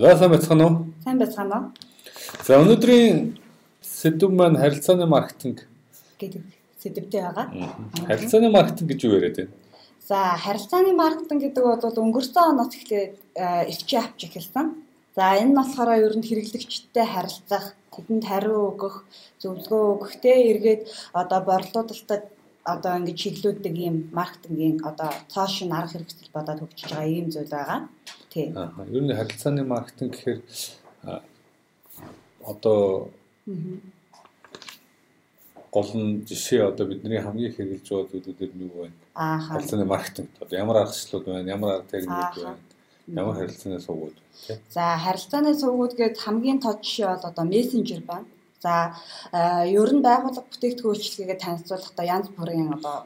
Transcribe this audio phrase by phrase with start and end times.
[0.00, 0.76] За сайн байцгаана уу?
[1.04, 1.64] Сайн байцгаана уу?
[2.46, 3.36] За өнөөдрийн
[3.84, 5.68] сэдв маань харилцааны маркетинг
[6.16, 6.40] гэдэг
[6.80, 7.46] сэдвтэй байгаа.
[8.08, 9.52] Харилцааны маркетинг гэж юу яриад байна?
[10.08, 14.72] За харилцааны маркетинг гэдэг бол өнгөрсөн оноос эхлээд эрчээ авч эхэлсэн.
[15.12, 19.04] За энэ нь болохоор ер нь хэрэглэгчтэй харилцах, тэдэнд хариу өгөх,
[19.44, 22.24] зөвлөгөө өгөх те эргээд одоо борлуулалтад
[22.64, 27.80] одоо ингэж чиглүүлдэг ийм маркетингийн одоо цоошин арга хэрэгсэл бодоод хөгжиж байгаа ийм зүйл байгаа.
[28.30, 28.52] Тий.
[28.54, 28.70] Аа.
[28.86, 30.40] Ер нь харилцааны маркетинг гэхээр
[32.46, 33.10] одоо
[35.74, 38.90] гол нь жишээ одоо бидний хамгийн хэрэгжилж байгаа зүйлүүдээр нь юу вэ?
[39.14, 39.38] Аа.
[39.38, 40.30] Харилцааны маркетинг.
[40.40, 41.50] Одоо ямар аргачлалууд байна?
[41.56, 42.58] Ямар арга техникүүд байна?
[43.20, 44.58] Ямар харилцааны сувгууд вэ?
[44.70, 48.26] За харилцааны сувгууд гээд хамгийн тод жишээ бол одоо мессенжер байна.
[48.62, 48.94] За
[49.66, 52.96] ер нь байгууллага бүтээгдэхүүн үйлчилгээгээ танилцуулахдаа янз бүрийн одоо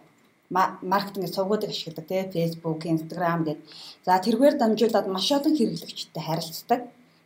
[0.50, 3.58] маркетинг сувгуудыг ашигладаг тий Facebook, Instagram гэдэг.
[4.06, 6.80] За тэргээр дамжуулаад маш олон хэрэглэгчтэй харилцдаг.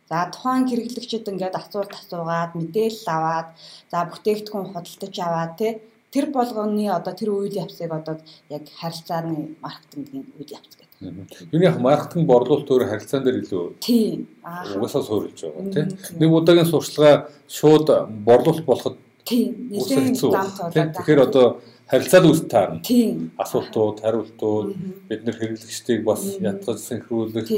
[0.09, 3.47] За тухайн хэрэглэгчид ингээд асуулт асуугаад мэдээлэл аваад
[3.91, 5.71] за бүтээгдэхүүн худалдаж аваад тий
[6.09, 8.17] тэр болгоны одоо тэр үйл явцыг одоо
[8.49, 11.53] яг харилцааны маркетингийн үйл явц гэдэг.
[11.53, 15.87] Юу яг маркетинг борлуулалт өөр харилцаан дээр илүү тийм угаасаа суурилж байгаа тийм.
[16.17, 17.87] Нэг удаагийн сурчлага шууд
[18.25, 18.97] борлуулалт болоход
[19.29, 20.73] тийм нэлээд зам тоолоо.
[20.73, 22.79] Тэгэхээр одоо харилцаад үүс таарна.
[23.41, 24.69] Асуултууд, хариултууд
[25.09, 27.49] бид нэр хэрэглэгчдийг бас ятгаж синхруулах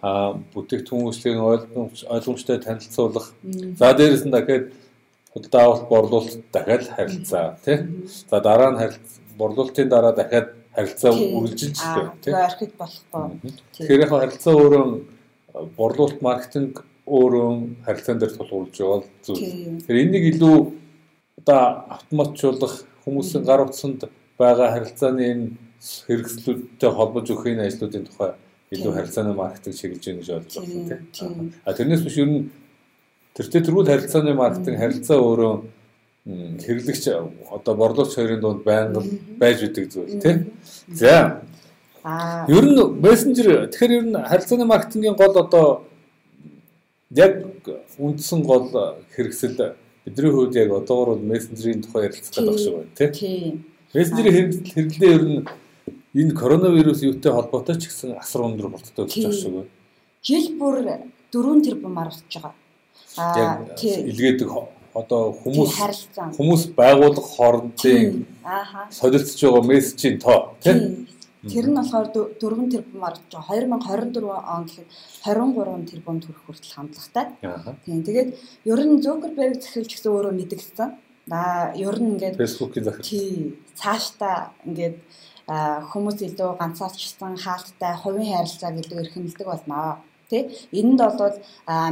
[0.00, 3.34] аа бүтээгдэхүүн үйлчлэгийн ойлгомж ойлгомжтой танилцуулах.
[3.76, 4.72] За дээрэс нь дахиад
[5.52, 7.84] авалт борлуулалт дахиад харилцаа тий.
[8.30, 12.32] За дараа нь харилцаа борлуулалтын дараа дахиад харилцаа үргэлжилж байна тий.
[12.32, 13.52] Архив болохгүй.
[13.76, 14.84] Тэгэхээр яг харилцаа өөрөө
[15.76, 17.48] борлуулалт маркетинг өөрөө
[17.84, 19.44] харилцаан дээр тулгуурлаж байгаа зүйл.
[19.84, 20.56] Тэгэхээр энийг илүү
[21.40, 21.60] одоо
[21.96, 22.74] автоматжуулах
[23.08, 24.04] хүмүүсийн гар утсанд
[24.38, 25.46] байгаа харилцааны энэ
[26.06, 28.30] хэрэгслүүдтэй холбож өгөх энэ ажлуудын тухай
[28.74, 31.52] илүү харилцааны маркетинг чиглэж байна гэж ойлгож байна тийм.
[31.64, 32.50] А тэрнээс биш ер нь
[33.34, 35.54] тэртээ тэргүүл харилцааны маркетинг харилцаа өөрөө
[36.28, 37.04] хэрэглэгч
[37.56, 39.00] одоо борлуулагч хоёрын дунд байнга
[39.40, 40.52] байж үүдэг зүйл тийм.
[40.92, 41.40] За.
[42.04, 45.88] А ер нь мессенжер тэгэхээр ер нь харилцааны маркетингийн гол одоо
[47.10, 47.32] яг
[47.96, 48.68] үндсэн гол
[49.16, 53.64] хэрэгсэл бидний хувьд яг одоогор бол мессенжерийн тухай ярилцах гэдэг багш байна тийм.
[53.94, 55.46] Мессенжерийн хэрэглээ ер нь
[56.14, 59.66] энэ коронавирус юутай холбоотой ч гэсэн асар өндөр болттой гэж байна шүү.
[60.24, 60.76] Жил бүр
[61.32, 62.54] 4 тэрбумаар болчихж байгаа.
[63.16, 64.08] Аа тийм.
[64.10, 64.48] Илгээдэг
[64.94, 65.74] одоо хүмүүс
[66.36, 68.24] хүмүүс байгууллага хоорондын
[68.90, 71.07] солилцож байгаа мессежийн тоо тийм
[71.46, 72.34] Тэр нь болохоор 4
[72.74, 73.78] тэрбум орж байгаа.
[73.78, 74.88] 2024 он гэхэд
[75.22, 77.26] 23 тэрбум төгрөг хүртэл хандлагатай.
[77.86, 78.02] Тийм.
[78.02, 78.30] Тэгээд
[78.66, 80.88] ер нь Zuckerberg захирч гэсэн өөрөө мэдгдсэн.
[81.30, 83.06] Аа ер нь ингээд Facebook-ийн захирч.
[83.06, 83.54] Тийм.
[83.78, 84.98] Цаашдаа ингээд
[85.46, 90.02] хүмүүс илүү ганцаардчсан хаалттай хувийн харилцааг илүү эрхэмлдэг болно.
[90.28, 90.50] Тэ?
[90.74, 91.38] Энэнд бол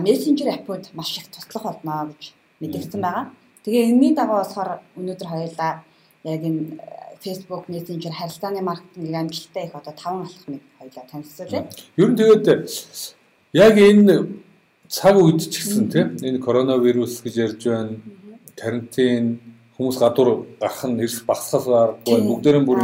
[0.02, 3.30] мессенжер аппууд маш их туслах болно гэж мэдгдсэн байгаа.
[3.64, 5.85] Тэгээ энэний дагуу болохоор өнөөдөр хоёулаа
[6.26, 6.78] яг энэ
[7.22, 11.68] Facebook Messenger харилцааны маркетингийн амжилттай их одоо таван алхмыг хоёлаа танилцуулъя.
[11.96, 12.44] Ер нь тэгээд
[13.52, 14.14] яг энэ
[14.88, 17.98] цаг үед ч гэсэн тийм энэ коронавирус гэж ярьж байна.
[18.56, 19.40] Карантин
[19.76, 22.80] хүмүүс гадуур гарах нь эрс багсахаас аргагүй бүгдээрэн бүр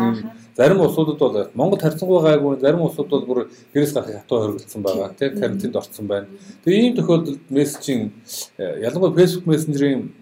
[0.56, 3.40] зарим улсуудад бол Монгол харьцангуй гайгүй зарим улсууд бол бүр
[3.72, 6.26] гэрээс гарахыг хатуу хоригдсан байгаа тийм карантинд орсон байна.
[6.64, 8.12] Тэгээ ийм тохиолдолд мессежийн
[8.58, 10.12] ялангуяа Facebook Messenger-ийн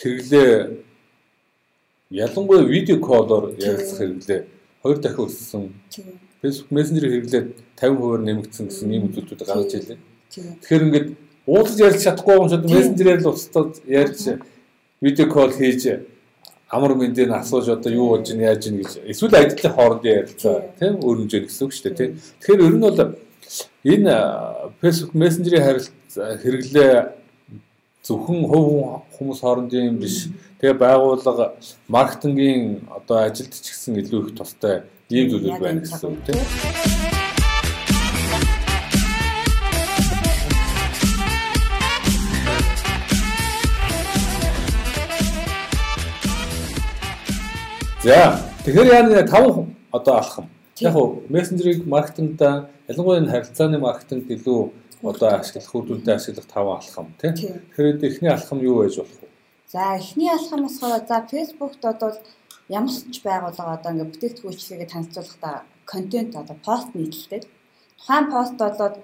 [0.00, 0.87] хэрэглээ
[2.10, 4.40] ялангуяа видео коллоор ярилцах хэрэглээ.
[4.82, 5.72] Хоёр дахин өссөн.
[6.42, 9.98] Facebook Messenger хэрэглээд 50% нэмэгдсэн гэсэн ийм үзүүлэлтүүд гарч ирлээ.
[10.32, 11.08] Тэгэхээр ингээд
[11.46, 14.40] уулзаж ярих чадахгүй юм шиг Messenger-ээр л устдад ярьж
[15.00, 15.82] видео колл хийж
[16.70, 20.56] амар мэндийг асууж одоо юу болж ин яаж ин гэж эсвэл ажлын хоорондын ярилцаа.
[20.78, 22.12] Тийм өрнөж гэсэн үг шүү дээ тийм.
[22.40, 23.00] Тэгэхээр ер нь бол
[23.84, 24.14] энэ
[24.80, 26.92] Facebook Messenger-ийн харилцаа хэрэглээ
[28.04, 30.28] зөвхөн хувь хүмүүс хоорондын юм биш.
[30.58, 31.54] Тэгээ байгууллага
[31.86, 36.42] маркетингийн одоо ажилд ч гэсэн илүү их тустай ийм зүйлүүд байна гэсэн үг тийм.
[48.02, 50.50] За тэгэхээр яа нэг таван одоо алхам.
[50.82, 54.74] Яг уу мессенжерийг маркетингда ялангуяа энэ харилцааны маркетингд илүү
[55.06, 57.38] одоо ашиглах үр дүнтэй ашиглах таван алхам тийм.
[57.38, 59.27] Тэгэхээр эхний алхам юу байж болох вэ?
[59.72, 62.10] За эхний алхам болохоор за Facebook-д одоо
[62.68, 65.56] ямар ч байгууллага одоо ингээд бүтээгдэхүүн үйлчлэгээ танилцуулахдаа
[65.92, 67.40] контент одоо пост нийтлэлтэй.
[68.00, 68.96] Тухайн пост болоод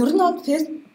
[0.00, 0.38] ер нь бол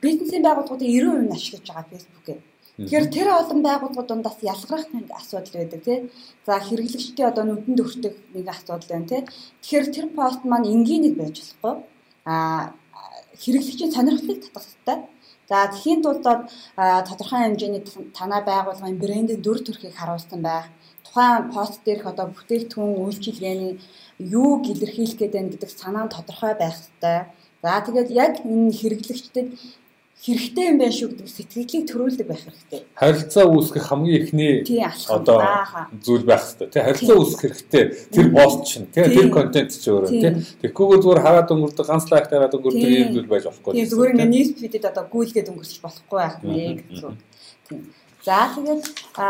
[0.04, 2.40] бизнесийн байгууллагуудын 90% нь ашиглаж байгаа Facebook-ийг.
[2.78, 5.98] Тэгэхээр тэр олон байгууллагууд дундаас ялгарх нэг асуудал байдаг тий.
[6.48, 9.22] За хэрэглэгчдийн одоо нүдэнд өртөх нэг асуудал байна тий.
[9.62, 11.76] Тэгэхээр тэр пост маань энгийн нэг байж болохгүй.
[12.26, 12.74] Аа
[13.42, 14.98] хэрэглэгчийн сонирхлыг хэрэгтэй.
[15.50, 16.24] За тхийн тулд
[17.10, 17.84] тодорхой хэмжээний
[18.18, 20.68] танай байгууллагын брендийн дүр төрхийг харуулсан байх.
[21.06, 23.74] Тухайн пост дээрх одоо бүтээгдэхүүн үйлчилгээний
[24.20, 27.20] юуг илэрхийлэх гээд байна гэдэг санаа нь тодорхой байх хэрэгтэй.
[27.64, 29.48] За тэгээд яг энэ хэрэглэгчдэд
[30.24, 32.82] хэрэгтэй юм байна шүү гэдэг сэтгэлийг төрүүлдэг байх хэрэгтэй.
[32.96, 34.54] Харилцаа үүсгэх хамгийн эхний
[35.12, 35.40] одоо
[36.00, 36.68] зүйл байх хэрэгтэй.
[36.72, 37.84] Тэ харилцаа үүсгэх хэрэгтэй.
[38.08, 40.40] Тэр пост чинь тэ тэр контент ч өөрөө тэ.
[40.64, 43.72] Тэгэхгүйгээр зүгээр хараад өнгөрдөг ганц лайк дараад өнгөрдөг юм зүйл байж болохгүй.
[43.76, 47.14] Тийм зүгээр ингээ нийс фидэд одоо гүйлгээд өнгөрчих болохгүй байх нэ гэсэн.
[47.68, 47.82] Тийм.
[48.24, 48.84] За тэгээд
[49.20, 49.28] а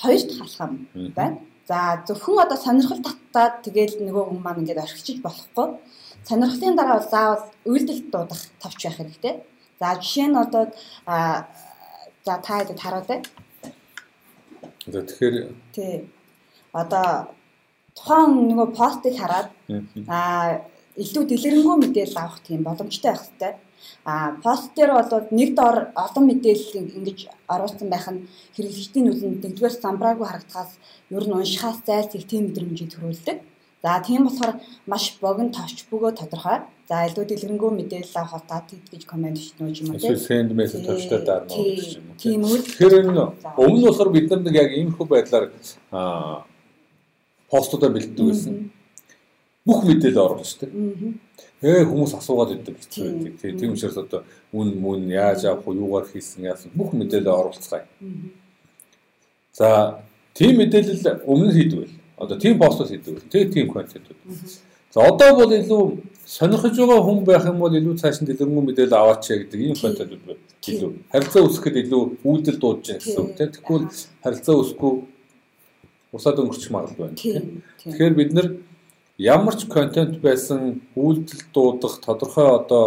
[0.00, 0.72] хоёр дахь алхам
[1.12, 1.36] байна.
[1.68, 5.76] За зөвхөн одоо сонирхол татаад тэгээд нөгөө хүн маань ингээд орхичиж болохгүй
[6.28, 9.34] сонирхлын дараа бол заавал үйлдэлт дуудах тавч байх хэрэгтэй.
[9.80, 10.64] За жишээ нь одоо
[12.26, 13.10] за та хэд хараад.
[14.86, 15.36] За тэгэхээр
[15.74, 16.10] тий.
[16.72, 17.30] Одоо
[17.96, 19.48] тухайн нөгөө постыг хараад
[20.08, 20.18] а
[20.96, 23.52] илүү дэлгэрэнгүй мэдээлэл авах тийм боломжтой байх хэрэгтэй.
[24.04, 27.18] А пост дээр бол нэг доор олон мэдээлэл ингэж
[27.54, 28.26] оруулсан байх нь
[28.56, 30.72] хэрэглэгчдийн үзэнд нэгдүгээр самбраагүй харагдахаас
[31.16, 33.36] ер нь уншихаас зайлсхийх тийм мэдрэмжийг төрүүлдэг.
[33.86, 34.58] За тийм болохоор
[34.90, 36.58] маш богино товч бөгөө тодорхой.
[36.90, 40.18] За илүү дэлгэрэнгүй мэдээлэл авах та тэд гэж комент хийнүү юм уу тийм.
[40.18, 42.10] Сend мессеж товчтой даарна гэж юм.
[42.18, 42.66] Тийм үү.
[42.66, 43.14] Тэгэхээр энэ
[43.54, 45.46] өмнө нь болохоор бид нар нэг яг иймэрхүү байдлаар
[45.94, 46.42] аа
[47.46, 48.54] постуудаа бэлддэг байсан.
[49.62, 50.70] Бүх мэдээлэл оруулдаг.
[51.62, 53.38] Ээ хүмүүс асуугаад идэг хэцүү.
[53.38, 57.86] Тийм учраас одоо үн мөн яаж авах уу, юугаар хийсэн яасан бүх мэдээлэл оруулцгаая.
[59.54, 60.02] За
[60.34, 63.28] тийм мэдээлэл өмнө хийдэг байл одоо тийм постууд хийдэг.
[63.30, 64.16] Тэгээ тийм контентууд.
[64.92, 65.82] За одоо бол илүү
[66.24, 70.22] сонирхож байгаа хүн байх юм бол илүү цааш нь дэлгэрэнгүй мэдээлэл аваач гэдэг ийм контентууд
[70.24, 70.42] байна.
[70.64, 73.50] Илүү харилцаа үүсгэхэд илүү үйлдэл дуудаж байгаа гэсэн үг тийм.
[73.52, 73.84] Тэгвэл
[74.24, 74.92] харилцаа үүсэхгүй
[76.16, 77.16] усаад өнгөрчих магадлал байна.
[77.84, 78.48] Тэгэхээр бид нар
[79.18, 82.84] ямар ч контент байсан үйлдэл дуудах тодорхой одоо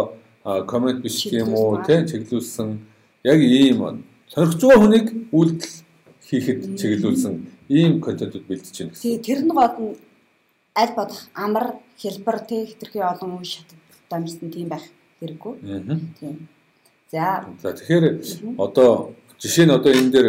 [0.66, 2.78] коммент биш юм уу тийм чиглүүлсэн
[3.22, 5.74] яг ийм сонирхож байгаа хүнийг үйлдэл
[6.26, 7.34] хийхэд чиглүүлсэн
[7.70, 9.02] ийм контентууд бэлдэж байна гэсэн.
[9.06, 9.96] Тий, тэр нь гол нь
[10.74, 14.84] аль бодох амар хэлбэр тий хэтэрхий олон үе шаттай юмсан тийм байх
[15.22, 15.54] хэрэггүй.
[16.18, 16.48] Тийм.
[17.10, 17.46] За.
[17.62, 18.04] За тэгэхээр
[18.58, 20.28] одоо жишээ нь одоо энэ дээр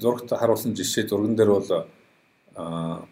[0.00, 1.70] зурагт харуулсан жишээ зурган дээр бол
[2.56, 3.04] а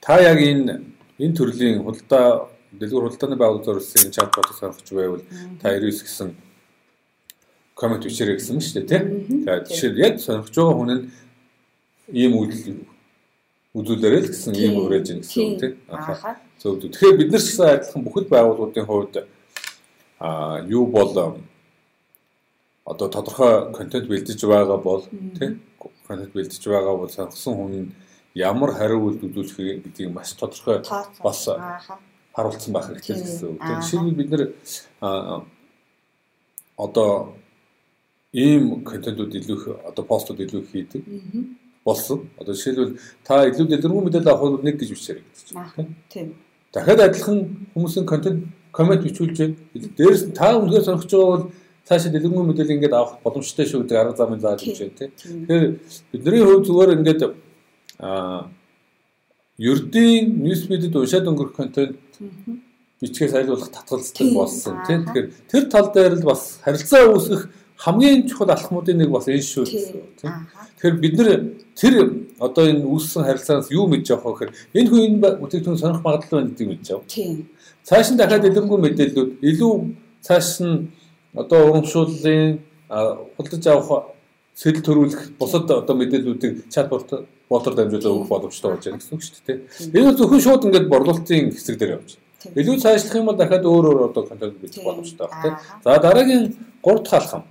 [0.00, 0.84] та яг энэ
[1.18, 5.24] энэ төрлийн худалдаа дэлгүүр худалдааны байгууллага зориулсан чатботыг сонирхож байвал
[5.60, 6.28] та 99 гэсэн
[7.74, 9.04] коммент бичээрэй гэсэн шүү дээ тийм.
[9.44, 11.04] За жишээ яг сонирхож байгаа хүн нь
[12.12, 12.84] ийм үйлдэл
[13.74, 15.72] үзүүлээрэй л гэсэн ийм урэж ийн гэсэн үг тийм.
[15.88, 16.36] Ахаа.
[16.58, 16.82] Зөв.
[16.82, 19.14] Тэгэхээр бид нар ч гэсэн адилхан бүхэл байгууллагуудын хувьд
[20.18, 21.40] а юу бол
[22.84, 25.06] одоо тодорхой контент бэлдэж байгаа бол
[25.38, 25.62] тийм
[26.06, 27.94] контент бэлдэж байгаа бол сонгосон хүн
[28.34, 30.82] ямар хариу үйлдэл үзүүлэх гэдгийг маш тодорхой
[31.22, 31.48] бас
[32.34, 33.58] харуулсан байх хэрэгтэй гэсэн үг.
[33.62, 34.42] Тэгэхээр жишээлбэл бид нэр
[36.76, 37.38] одоо
[38.32, 41.02] ийм контентууд илүү их одоо постууд илүү их хийдэг
[41.84, 42.28] болсон.
[42.38, 45.94] Одоо жишээлбэл та илүү дэлгэрэнгүй мэдээлэл авах бол нэг гэж бичээрэй гэж байна.
[46.12, 46.34] Тийм.
[46.72, 47.38] Дахиад адилхан
[47.74, 49.38] хүмүүсийн контент коммент бичүүлж
[49.96, 51.46] дээрээс та үнэхээр сонирхож байгаа бол
[51.88, 55.10] цаашаа дэлгэрэнгүй мэдээлэл ингээд авах боломжтой шүү гэдэг арга замыг зааж өгч байна тийм.
[55.18, 55.64] Тэгэхээр
[56.12, 57.20] бидний хувьд зүгээр ингээд
[57.98, 58.50] аа
[59.58, 61.96] ердийн ньюсфидэд уншаад өнгөрөх контент
[63.00, 65.04] бичгээс айлуулах татгалздаг болсон тийм.
[65.04, 67.42] Тэгэхээр тэр тал дээр л бас харилцаа үүсгэх
[67.80, 69.64] хамгийн чухал алхмуудын нэг бас энэ шүү
[70.20, 70.32] тийм.
[70.76, 71.30] Тэгэхээр бид нэр
[71.72, 71.94] тэр
[72.38, 76.44] одоо энэ үүссэн харилцаанаас юу мэдж авах вэ гэхээр энэ хүн энэ бүтээгдэхүүн сонирх магадлал
[76.44, 77.04] байна гэдгийг мэдж ав.
[77.08, 77.48] Тийм.
[77.88, 79.72] Цааш нь дахиад илэрхүү мэдээллүүд илүү
[80.20, 80.92] цааш нь
[81.32, 82.60] одоо урамшууллын
[83.36, 84.12] худалдаж авах
[84.52, 89.44] сэтэл төрүүлэх бусад одоо мэдээллүүдийг чатбот ботор дамжуулаад өгөх боломжтой болж байна гэсэн үг шүү
[89.48, 89.58] дээ.
[89.96, 92.20] Энэ зөвхөн шууд ингээд борлуулалтын хэсэг дээр явж.
[92.44, 95.54] Илүү цаашлах юм бол дахиад өөр өөр одоо контент бичих боломжтой тийм.
[95.84, 97.42] За дараагийн 3 дахь алхам.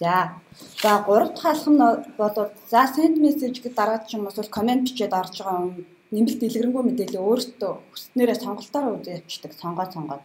[0.00, 0.40] За.
[0.82, 1.78] За 3 дахь нь
[2.18, 6.40] бол за send message гэдэг дараа ч юм уу комент бичээд орж байгаа хүн нэмэлт
[6.40, 10.22] дэлгэрэнгүй мэдээлэл өөртөө хүснээрээ сонголтоор үзээ явчихдаг сонгоод сонгоод.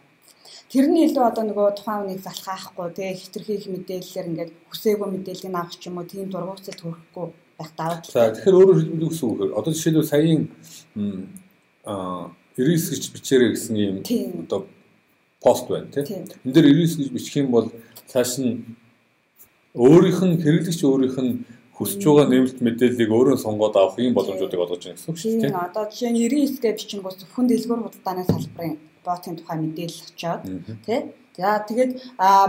[0.70, 5.82] Тэрний илүү одоо нөгөө тухайн хүнийг залхаахгүй тэгээ хитрхийх мэдээллээр ингээд хүсээгүй мэдээллийг авах ч
[5.90, 7.26] юм уу тийм дургуутсад хүрэхгүй
[7.58, 7.98] байх даваа.
[8.06, 9.46] За тэгэхээр өөрөөр хэлбэл юу гэсэн үг вэ?
[9.58, 10.42] Одоо жишээлбэл саяын
[11.90, 13.96] аа 99 гэж бичээрэй гэсэн юм
[14.46, 14.60] одоо
[15.42, 16.26] пост байна тийм.
[16.46, 17.66] Энд дээр 99 гэж бичих юм бол
[18.06, 18.78] цааш нь
[19.74, 21.32] өөрийнх нь хэрэглэгч өөрийнх нь
[21.76, 25.56] хүсэж байгаа нэмэлт мэдээллийг өөрөө сонгоод авах юм боломжуудыг олгож байна гэсэн үг шүү дээ.
[25.56, 30.42] Одоо жишээ нь 99 гэж бичингүүс зөвхөн дэлгүүр худалдааны салбарын ботын тухай мэдээлэл очоод
[30.84, 31.00] тий
[31.40, 31.92] За тэгээд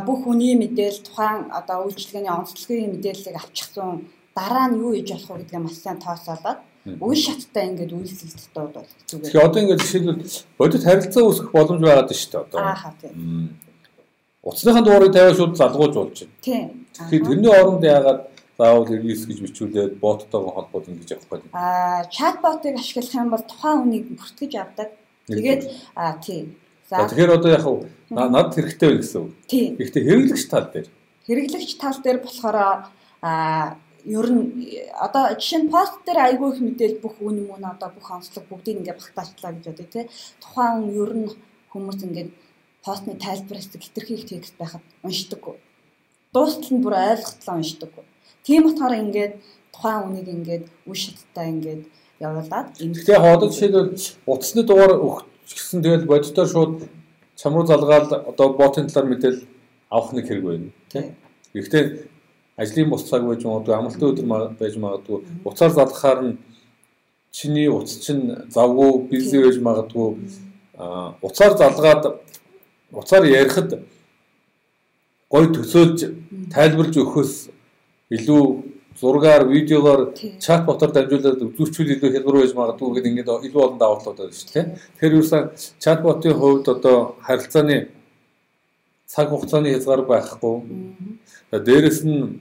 [0.04, 5.40] бүх хүний мэдээлэл тухайн одоо үйлчлэгээний онцлогийн мэдээллийг авчихсан дараа нь юу хийж болох вэ
[5.46, 6.60] гэдгээ маш сайн тооцоолоод
[7.00, 9.26] үе шаттай ингээд үйлчлэгдэх дууд бол зүгээр.
[9.32, 12.60] Тэгэхээр одоо ингээд жишээлбэл бодит харилцаа үүсгэх боломж байгаад байна шүү дээ одоо.
[12.60, 13.16] Ааха тийм.
[14.44, 16.34] Утасныхаа дуурайг тавиа шууд залгуулж болж байна.
[16.42, 16.66] Тийм.
[16.98, 18.22] Тэгэхээр тэрний оронд яагаад
[18.58, 21.54] заавал релиз гэж бичүүлээд боттойгоо холбоод ингэж явах гэдэг.
[21.54, 24.90] Аа чатботыг ашиглах юм бол тухайн хүнийг бүртгэж авдаг.
[25.30, 25.64] Тэгээд
[25.96, 26.58] аа тийм.
[26.90, 27.66] За тэгэхээр одоо яг
[28.10, 29.32] над хэрэгтэй байх гэсэн үг.
[29.46, 29.70] Тийм.
[29.78, 30.88] Гэхдээ хэрэглэгч тал дээр.
[31.28, 34.44] Хэрэглэгч тал дээр болохоор аа ер нь
[34.98, 38.82] одоо жишээ нь пост дээр айгүй их мэдээл бүх үн мөн одоо бүх онцлог бүгдийг
[38.82, 40.10] ингээ багтаачлаа гэж бодъё те.
[40.42, 41.30] Тухайн ер нь
[41.70, 42.30] хүмүүс ингээд
[42.86, 45.56] постны тайлбараас хэтэрхий текст байхад уншдаггүй.
[46.34, 48.06] Дуустал нь бүр ойлгохтлоо уншдаггүй.
[48.44, 49.34] Тийм болохоор ингээд
[49.74, 51.84] тухайн үнийг ингээд үе шаттай ингээд
[52.20, 56.74] явуулаад Гэхдээ яг одоо жишээлбэл утасны дугаар өгч гэсэн тэгэл бодитоор шууд
[57.36, 59.40] чам руу залгаад одоо ботын талаар мэдээл
[59.90, 60.70] авах нэг хэрэг байна.
[60.90, 61.16] Тийм.
[61.54, 61.86] Гэхдээ
[62.58, 64.26] ажлын бус цаг байж магадгүй амралтын өдөр
[64.60, 66.38] байж магадгүй уцаар залгахаар нь
[67.32, 70.08] чиний утас чинь завгүй бизи байж магадгүй
[71.22, 72.04] уцаар залгаад
[72.92, 73.80] уцаар ярихад
[75.32, 76.00] гой төсөөлж
[76.52, 77.34] тайлбарлаж өгөхөөс
[78.18, 78.44] илүү
[79.00, 80.02] зургаар видеогоор
[80.44, 84.52] чат ботоор дамжуулаад үзүүчүүл илүү хялбар байж магадгүй гэдэг ингээд илүү олон даваатлууд байна шүү
[84.54, 84.66] дээ.
[85.00, 85.44] Тэгэхээр юусан
[85.80, 87.78] чат ботын хувьд одоо харилцааны
[89.08, 90.56] цаг хугацааны хязгаар байхгүй.
[91.52, 92.40] Дээрэс нь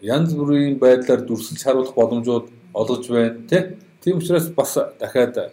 [0.00, 3.62] янз бүрийн байдлаар дүрсэлж харуулах боломжууд олгож байна тий.
[4.04, 5.52] Тийм учраас бас дахиад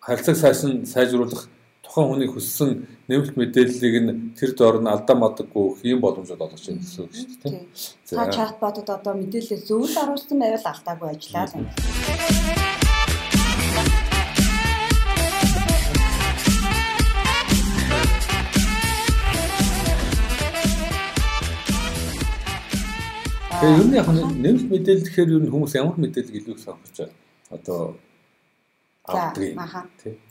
[0.00, 0.54] харилцааг
[0.88, 1.48] сайжруулах
[1.86, 2.70] тухайн хүний хүссэн
[3.06, 7.12] нэмэлт мэдээллийг нь тэр доор нь алдаа мадаггүй өгөх юм боломжууд олгож байна гэсэн үг
[7.14, 7.62] шүү дээ.
[8.10, 11.66] За чатботод одоо мэдээлэл зөвл оруулсан байвал алдаагүй ажиллаа л юм.
[23.56, 27.14] Тэгээ ер нь яг нэмэлт мэдээлэл гэхээр ер нь хүмүүс ямар мэдээлэл илүү сонгож байна.
[27.54, 27.96] Одоо
[29.08, 29.58] авдаг.
[29.58, 29.80] Аха.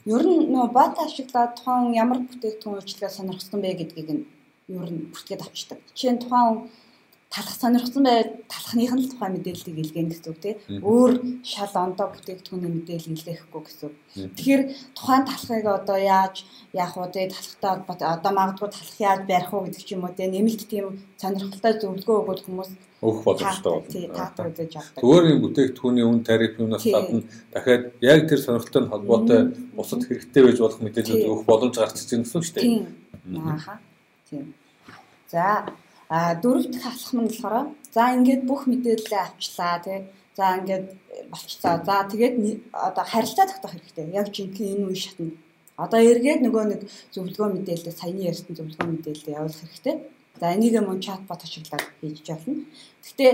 [0.04, 4.24] Ер нь нөө бот ашиглаад тухайн ямар бүтээгдэхүүн үйлчлэгээ сонирхсан бэ гэдгийг нь
[4.68, 5.78] ер нь бүртгээд авчдаг.
[5.96, 6.68] Жишээ нь тухайн
[7.30, 10.56] талах сонирхсан байвал талхных нь л тухайн мэдээллийг илгээнэ гэсэн үг тийм.
[10.80, 13.90] Өөр шал ондоо бүтээгдэхүүний мэдээлэл илгээхгүй гэсэн.
[14.36, 14.62] Тэгэхээр
[14.96, 16.36] тухайн талхыг одоо яаж
[16.72, 20.30] яах вэ тийм талхтай одоо магадгүй талх яаж барих уу гэдэг ч юм уу тийм
[20.32, 20.86] нэмэлт тийм
[21.20, 22.70] сонирхолтой зөвлөгөө өгөөд хүмүүс
[23.02, 23.90] өгөх боломжтой болно.
[25.00, 27.22] Зүгээр юм бүтээгдэхүүний үн тариф юунаас гадна
[27.52, 29.40] дахиад яг тэр сонирхолтой холбоотой
[29.76, 32.86] бусад хэрэгтэй байж болох мэдээлэл өгөх боломж гарч ирж байгаа гэсэн үг шүү дээ.
[33.36, 33.74] Ааха.
[34.30, 34.54] Тийм.
[35.28, 35.66] За
[36.08, 39.98] А дөрөв дэх алхам нь болохоор за ингээд бүх мэдээлэлээ авчлаа тий.
[40.38, 40.86] За ингээд
[41.32, 41.82] болчихлоо.
[41.82, 42.36] За тэгээд
[42.70, 44.14] одоо харилцаа тогтоох хэрэгтэй.
[44.14, 45.34] Яг жинхэнэ энэ үе шатнд.
[45.74, 49.96] Одоо эргээд нөгөө нэг зөвлөгөө мэдээлэл саяны ярьсан зөвлөгөө мэдээлэл явуулах хэрэгтэй.
[50.40, 52.64] За энийг мөн чатбот ашиглаад хийж болно.
[53.02, 53.32] Гэхдээ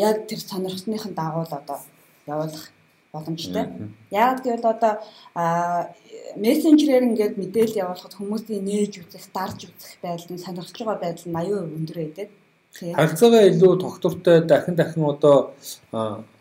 [0.00, 1.78] яг тэр сонирхсныхын дагуу л одоо
[2.26, 2.72] явуулах
[3.12, 3.92] боломжтой.
[4.10, 4.92] Яг гэвэл одоо
[6.36, 11.36] мессенжерээр ингээд мэдээлэл явуулахад хүмүүсийн нээж үзэх, дарж үзэх байдал нь сонирхож байгаа байдал нь
[11.36, 12.28] 80% өндөр байдаг.
[12.76, 15.52] Харилцаагаа илүү тогтвортой дахин дахин одоо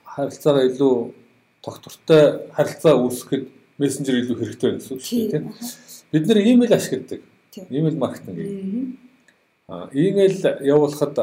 [0.03, 0.95] харилцаагаа илүү
[1.63, 2.23] тогтвортой
[2.55, 3.43] харилцаа үүсгэхэд
[3.79, 5.51] мессенжер илүү хэрэгтэй гэсэн үг тийм.
[6.11, 7.21] Бид нэр имэйл ашигладаг.
[7.71, 8.39] Имэйл маркетинг
[9.67, 11.17] имэйл явуулахад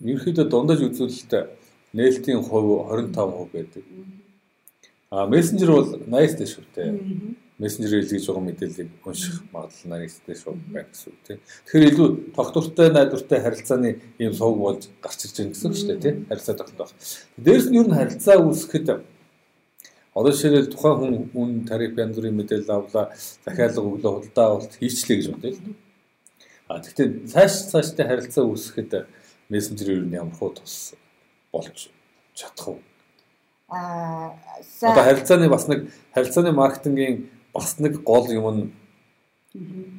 [0.00, 1.32] ерөөхдөө дундаж үзүүлэлт
[1.92, 3.84] нээлтийн хувь 25% байдаг.
[5.10, 6.88] А мессенжер бол 80 дэш хүртэй.
[7.58, 11.38] Мессенжер илгээж байгаа мэдээллийг унших магадлал 80 дэш байна гэсэн үг тийм.
[11.68, 16.02] Тэгэхээр илүү тогтвортой найдвартай харилцааны ийм сувг болж гарч ирж байгаа гэсэн үг шүү дээ
[16.02, 16.16] тийм.
[16.26, 16.92] Харилцаа тогтоох.
[17.38, 18.88] Дээрс нь ер нь харилцаа үүсгэхэд
[20.14, 23.14] одоо жишээлбэл тухайн хүн үн тариф янз бүрийн мэдээлэл авлаа,
[23.46, 25.74] захиалга өглөө худалдаа авалт хийчлээ гэж бодъё л.
[26.68, 28.92] А тэгвэл цааш цааштай харилцаа үүсгэхэд
[29.52, 30.96] мессенжер ер нь ямар хуу тус
[31.52, 31.92] болж
[32.32, 32.78] чадах уу?
[33.68, 34.32] Аа
[34.80, 38.62] одоо харилцааны бас нэг харилцааны маркетингийн бас нэг гол юм нь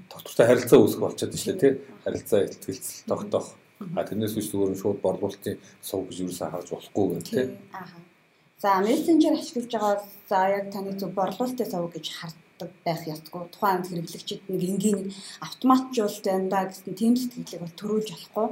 [0.10, 1.74] доктортой харилцаа үүсгэх болчиход шүү дээ тий.
[2.04, 3.48] Харилцаа ихтгэлцэл тогтоох.
[3.94, 7.46] А тэрнээс биш зүгээр нь шууд борлуулалтын сув гэж юусэн харж болохгүй гэх тий.
[7.78, 7.88] Аа.
[8.58, 9.96] За мессенжер ашиглаж байгаа
[10.30, 12.45] за яг таны зөв борлуулалтын сув гэж харддаг
[12.86, 13.42] байх ёсгүй.
[13.54, 15.00] Тухайн хэрэглэгчид нэг энгийн
[15.48, 18.48] автоматжуулалт байна да гэсэн тийм сэтгэлийг бол төрүүлж болохгүй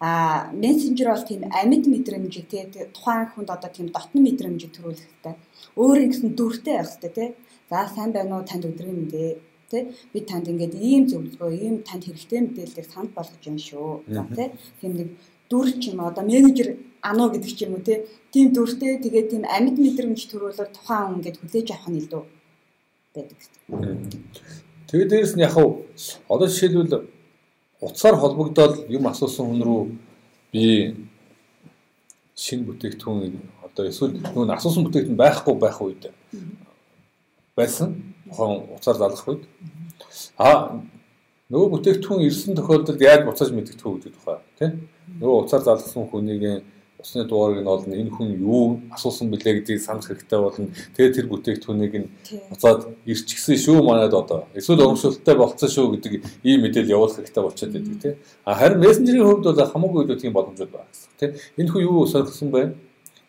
[0.00, 2.62] а мессенжер бол тийм амьд мэдрэмж тий
[2.96, 5.34] тухайн хүнд одоо тийм дотны мэдрэмж төрүүлэх хэрэгтэй.
[5.80, 7.28] Өөрийн гэсэн дүртэй байх хэрэгтэй тий.
[7.70, 9.38] За сайн байна уу танд өдрийн мэндэ
[9.70, 9.82] тий
[10.12, 14.04] би танд ингээд ийм зөвлөгөө ийм танд хэрэгтэй мэдээллийг санд болгож байна шүү.
[14.16, 14.48] За тий
[14.80, 15.08] тийм нэг
[15.50, 16.68] дүр ч юм одоо менежер
[17.00, 17.98] ануу гэдэг ч юм уу тий
[18.34, 22.22] тийм дүртэй тэгээд тийм амьд мэдрэмж төрүүлэр тухайн хүн ингээд хүлээж авах нь илүү
[23.14, 23.38] байдаг.
[24.88, 25.56] Тэгээд дээрэс нь яг
[26.28, 27.06] одоо жишээлбэл
[27.80, 29.82] утсаар холбогдоод юм асуусан хүн рүү
[30.52, 30.64] би
[32.34, 36.10] шинэ бүтээгдэхүүн одоо эсвэл нөгөө асуусан бүтээгдэхүүн байхгүй байх үед
[37.56, 38.14] байсан.
[38.28, 39.42] Тухайн уцаар залгах үед.
[40.38, 40.80] А
[41.50, 44.72] нөгөө бүтээгдэхүүн ирсэн тохиолдолд яаж буцааж мэдэх вэ гэдэг тухай тийм.
[45.20, 46.64] Нөгөө уцаар залгасан хүнийг
[47.04, 50.72] усны дугаарыг нь олно энэ хүн юу асуусан бэлээ гэдгийг санах хэрэгтэй болно.
[50.96, 52.08] Тэгээ тэр бүтээгдэхүүнийг нь
[52.48, 54.48] буцаад ирчихсэн шүү манайд одоо.
[54.56, 56.12] Эсвэл урамшуулттай болцсон шүү гэдэг
[56.48, 58.14] ийм мэдээлэл явуулах хэрэгтэй болчиход байдаг тийм.
[58.48, 61.30] А харин мессенжерийн хувьд бол хамаагүй илүү тийм боломжууд байна гэсэн тийм.
[61.60, 62.72] Энэ хүн юу сонирхсан байна?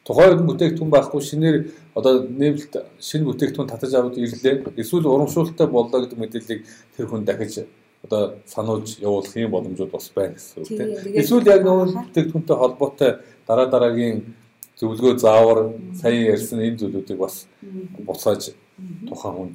[0.07, 1.57] Тухайн үед бүтээгдэхүүн байхгүй шинээр
[1.97, 4.63] одоо нэмэлт шинэ бүтээгдэхүүн татаж аваад ирлээ.
[4.79, 6.61] Эсвэл урамшуулттай боллоо гэдэг мэдээллийг
[6.95, 7.65] тэр хүн дахиж
[8.05, 10.89] одоо сануулж явуулах юм боломжууд бас байна гэсэн үг тийм.
[11.17, 13.11] Эсвэл яг нөгөө бүтээгдэхүүнтэй холбоотой
[13.47, 14.35] дараа дараагийн
[14.77, 15.59] зөвлөгөө заавар
[15.97, 17.47] сайн ярьсан энэ зүйлүүдийг бас
[18.05, 18.53] буцааж
[19.09, 19.51] тухайн хүн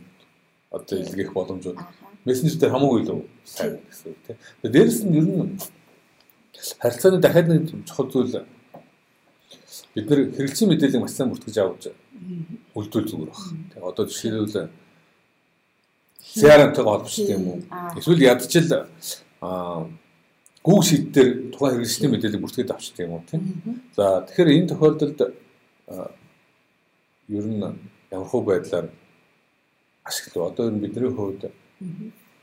[0.71, 1.79] одоо илгээх боломжууд.
[2.27, 4.37] Мессенжер дээр хамаагүй илүү сайн гэсэн үг тийм.
[4.63, 5.59] Тэгээд дээрэс нь ер нь
[6.83, 8.45] харилцааны дахиад нэг чухал зүйл
[9.95, 11.85] бид нэр хэрэгцээ мэдээлэл маш сайн бүртгэж авч
[12.75, 13.43] үлдвэл зүгээр баг.
[13.73, 14.71] Тэгээ одоо жишээлбэл
[16.35, 17.59] CRM-тэйгээ холбогдсон юм уу?
[17.99, 18.69] Эсвэл ядчил
[20.63, 23.43] Google Sheet дээр тухайн хэрэгжлийн мэдээлэл бүртгээд авчдаг юм уу тийм.
[23.97, 25.19] За тэгэхээр энэ тохиолдолд
[27.33, 27.65] ер нь
[28.13, 28.87] ямархуу байдлаар
[30.05, 30.53] ашиглав.
[30.53, 31.51] Одоо ер нь бидний хувьд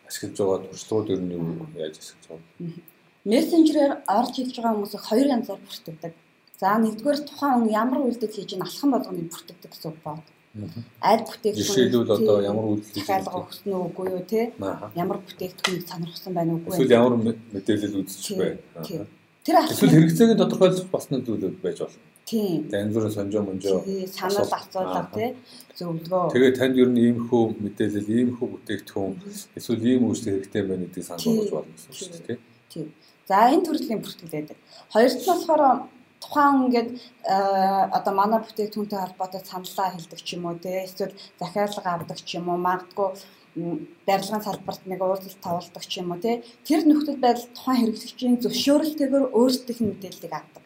[0.09, 1.45] ашиглаж байгаа туршлагууд ер нь юу
[1.77, 2.43] яаж ашиглаж байгаа?
[3.23, 6.13] Мессенжерээр орж ирж байгаа хүмүүсийг хоёр янзаар бүртгэдэг.
[6.57, 10.25] За нэгдүгээр тухайн хүн ямар үйлдэл хийж ин алхам болгоныг бүртгэдэг гэсэн үг байна
[10.55, 14.41] аль бүтээгдэхүүн жишээлбэл одоо ямар үйлдэл хаалга өгсөн үү үгүй юу те
[14.97, 17.13] ямар бүтээгдэхүүнийг сонирхсан байна үгүй эсвэл ямар
[17.53, 18.51] мэдээлэл үзчих бай.
[19.45, 22.01] Тэр эсвэл хэрэгцээг тодорхойлох нэг зүйлүүд байж болно.
[22.27, 22.67] Тийм.
[22.91, 23.79] Бүрийн сонжоо монжоо
[24.11, 25.29] санал асуулга тий
[25.79, 26.31] зөвлөгөө.
[26.33, 29.13] Тэгээд танд ер нь иймэрхүү мэдээлэл, иймэрхүү бүтээгдэхүүн
[29.55, 32.37] эсвэл ийм үйлчлэл хэрэгтэй байна гэдгийг санал болгож болно шүү дээ тий.
[32.67, 32.87] Тийм.
[33.29, 34.57] За энэ төрлийн бүртгэл байдаг.
[34.91, 35.63] Хоёрт нь болохоор
[36.21, 36.89] тухайн ингээд
[37.97, 42.49] одоо манай бүтээгдэхүүнтэй холбоотой саналаа хэлдэг ч юм уу те эсвэл захиалга авдаг ч юм
[42.49, 43.09] уу магадгүй
[44.07, 49.25] барилгын салбарт нэг уулзалт тавуулдаг ч юм уу те тэр нөхцөл байдал тухайн хэрэглэгчийн зөвшөөрөлтөөр
[49.39, 50.63] өөрсдийнх нь мэдээллийг авдаг.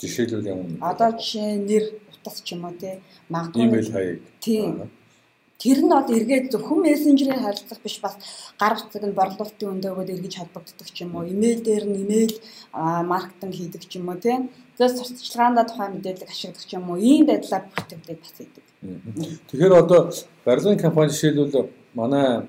[0.00, 0.60] Жишээлбэл юм.
[0.82, 2.90] Одоо жишээ нэр утас ч юм уу те
[3.30, 4.18] магадгүй имэйл хаяг.
[4.42, 4.90] Тийм
[5.64, 8.20] Тэр нь бол эргээд зөвхөн мессенжерээр харилцах биш бас
[8.60, 11.24] гар утсыг нь борлуулалтын өндөөгөөд эргэж холбогддог ч юм уу.
[11.24, 12.36] Имэйл дээр нь имэйл
[13.08, 14.52] маркетинг хийдэг ч юм уу тийм.
[14.76, 17.00] Зөв сурталчилгаанда тухайн мэдээлэл ашигладаг ч юм уу.
[17.00, 18.64] Ийм байдлаар бүртгэдэг бас идэг.
[19.48, 20.12] Тэгэхээр одоо
[20.44, 22.44] барилгын компани жишээлбэл манай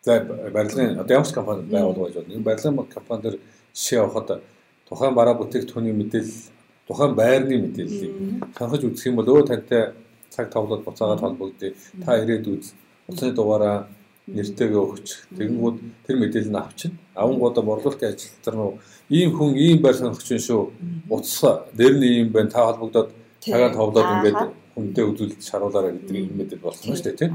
[0.00, 2.32] за барилгын одоо ямар ч компани байгуулга байж болно.
[2.32, 3.36] Энэ барилгын компани дээр
[3.76, 4.40] жишээ авахад
[4.88, 6.56] тухайн бараа бүтээгдэхүүний мэдээлэл
[6.88, 8.12] тухайн байрны мэдээллийг
[8.56, 9.92] санахж үзэх юм бол өө тантай
[10.38, 11.74] цаг товлоод буцаагаад холбогдъё.
[12.04, 12.74] Та ирээд үз.
[13.10, 13.90] Утасны дугаараа
[14.30, 16.94] нэртэйгээ өгч тэгэнгүүт тэр мэдээлэл нь авчина.
[17.18, 18.78] Авангуудаа борлуулалтын ажилтар нь
[19.10, 20.62] ийм хүн ийм байр сонирхч юм шүү.
[21.10, 21.42] Утас
[21.74, 22.52] нэрний ийм байна.
[22.54, 23.10] Та холбогдоод
[23.42, 24.40] цагаан товлоод ингээд
[24.78, 27.32] хүнтэй үзүүлэлт шаруулаарай гэдэг юм мэдээлэл болсон шүү дээ тийм.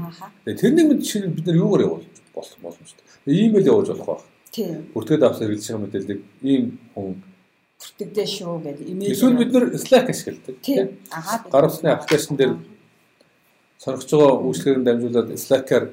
[0.48, 3.04] Тэгээ тэрний мэд чинь бид нар юугаар явуулж болох боломжтой.
[3.28, 4.24] Иймэйл явуулж болох байх.
[4.54, 4.88] Тийм.
[4.94, 6.64] Бүртгээд авсан хэрэглэж байгаа мэдээллийг ийм
[6.94, 7.20] хүн
[7.84, 9.12] бүртгэдэй шүү гэдэг имэйл.
[9.12, 10.86] Эсвэл бид нар Slack ашигладаг тийм.
[11.52, 12.52] Гар усны аппликейшн дээр
[13.82, 15.84] сонирхож байгаа үйлчлэгээр дамжуулаад Slack-аар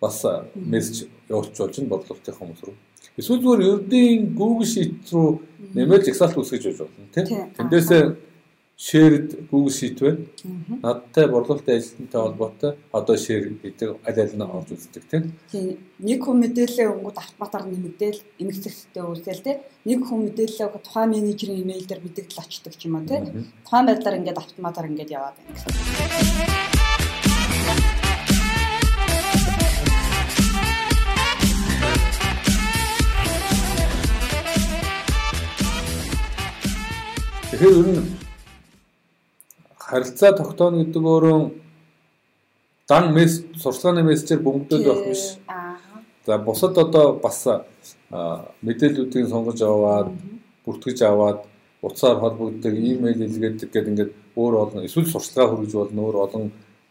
[0.00, 0.18] бас
[0.54, 2.76] мессеж явуулж болж нь бодлоготой хүмүүс рүү.
[3.18, 5.42] Эсвэл зүгээр ердийн Google Sheet руу
[5.74, 7.26] нэмэлт Excel үүсгэж болж болно тийм.
[7.58, 8.04] Тэндээсээ
[8.78, 10.22] shared Google Sheet байна.
[10.82, 15.34] Надтай борлуулалтын ажилтнтай холбоотой одоо share гэдэг аль аль нь орж үздэг тийм.
[15.50, 15.82] Тийм.
[15.98, 19.58] Нэг хүн мэдээлэлээ өнгөд автоматар нэмэгдээл эмгэгцэгтэй үүсэл тийм.
[19.82, 23.50] Нэг хүн мэдээлэлээ тухайн менежерийн имэйл дээр мэдээлэл очдог ч юм уу тийм.
[23.66, 26.47] Тухайн байдлаар ингээд автоматар ингээд яваад байна.
[37.58, 38.06] Тэгэхээр ер нь
[39.74, 41.38] харилцаа тогтооно гэдэг өөрөө
[42.86, 45.22] дан месс сурчлагын мессежээр бөмбөгдөд байх биш.
[46.22, 47.42] За бусад одоо бас
[48.62, 50.14] мэдээллүүдийг сонгож аваад
[50.62, 51.50] бүртгэж аваад
[51.82, 56.44] утсаар холбогддог, имэйл илгээдэг гэдэг ингээд өөр олон эсвэл сурчлага хүргэж болно, өөр олон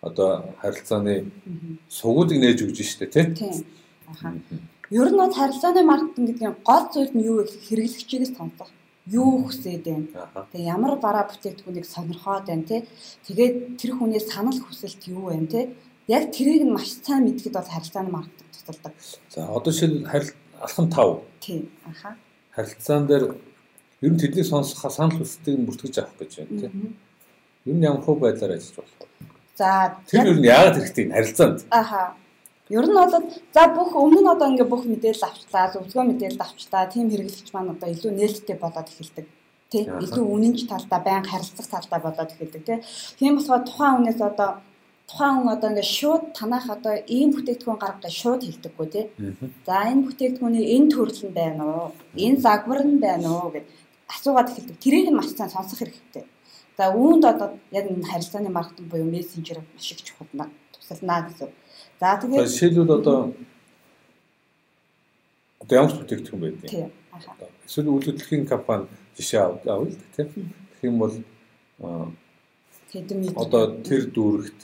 [0.03, 1.31] одоо харилцааны
[1.87, 3.25] сугуудыг нээж өгж штэ тий.
[4.11, 4.35] Аха.
[4.91, 7.55] Ер нь бол харилцааны маркетинг гэдэг нь гол зүйл нь юу вэ?
[7.55, 8.67] Хэрэглэгчээс сонсох
[9.11, 10.07] юу хүсээд байна.
[10.51, 12.85] Тэгээ ямар бараа бүтээгдэхүүнийг сонирхоод байна те.
[13.27, 15.61] Тэгээд тэр хүний санал хүсэлт юу байна те.
[16.07, 18.93] Яг тэрийг нь маш сайн мэдгэд бол харилцааны маркетинг тусалдаг.
[19.31, 20.07] За одоо шил
[20.59, 21.23] алхам 5.
[21.39, 21.69] Тийм.
[21.87, 22.15] Аха.
[22.51, 23.35] Харилцаан дээр
[24.01, 26.71] ер нь тэдний сонсох санал хүсэлтийг бүртгэж авах гэж байна те.
[27.65, 29.07] Ер нь ямар хөө байдлаар ажиллаж болох вэ?
[29.55, 31.59] За тэр ер нь яагаад хэрэгтэй харилцаанд?
[31.71, 32.15] Аха.
[32.69, 33.11] Ер нь бол
[33.55, 36.91] за бүх өмнө нь одоо ингээ бүх мэдээлэл авчлаа, зөвлөгөө мэдээлэл авчлаа.
[36.91, 39.27] Тим хэрэглэгч маань одоо илүү нээлттэй болоод эхэлдэг.
[39.71, 42.77] тий илүү үнэнч талдаа байн харилцах талдаа болоод эхэлдэг тий.
[43.19, 44.49] Тийм болохоор тухайн хүнээс одоо
[45.07, 49.05] тухайн хүн одоо ингээд шууд танах одоо ийм бүтээгдэхүүн гаргахыг шууд хэлдэггүй тий.
[49.67, 51.87] За энэ бүтээгдэхүүний энэ төрөл нь байна уу?
[52.15, 53.67] Энэ загвар нь байна уу гэд
[54.13, 54.77] асуугаад эхэлдэг.
[54.83, 56.23] Тэрийг нь маш сайн сонсох хэрэгтэй.
[56.77, 60.27] За үүнд одоо яг энэ харилцааны маркетинг буюу мессенжер маш их чухал
[60.75, 61.51] тусалнаа гэсэн.
[61.99, 63.33] За тэгээд жишээлбэл одоо
[65.59, 66.69] одоо ямар бүтээгдэхүүн байдаг?
[66.69, 66.91] Тийм.
[67.65, 68.85] Эсвэл үйлдвэрлэлийн компани
[69.17, 70.53] жишээ авъя л тийм.
[70.77, 71.13] Тэгэх юм бол
[72.93, 74.59] хэдэн метр одоо тэр дүүрэгт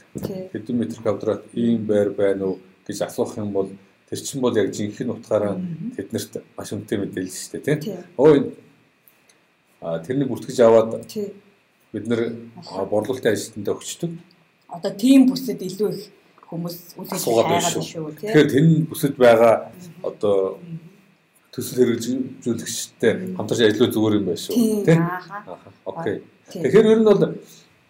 [0.53, 3.69] хэдэн метр квадрат ийм байр байна уу гэж асуух юм бол
[4.09, 5.57] тэр чинь бол яг жинхэнэ утгаараа
[5.97, 7.97] тэднэрт маш үнэтэй мэдээлэл шүү дээ тийм.
[8.21, 8.53] Өө
[10.05, 11.01] тэрнийг бүртгэж аваад
[11.93, 12.21] бид нэр
[12.61, 14.11] борлуулалтын ажилтнанд өгчдөг.
[14.69, 16.03] Одоо тийм бүсэд илүү их
[16.53, 18.05] хүмүүс үлээж хайгаад шүү тийм.
[18.21, 19.73] Тэгэхээр тэр бүсэд байгаа
[20.05, 20.61] одоо
[21.49, 25.01] төсөл хэрэгжүүлэгчтэй хамтарч ажиллах зүгээр юм байна шүү тийм.
[25.89, 26.15] Окей.
[26.53, 27.21] Тэгэхээр ер нь бол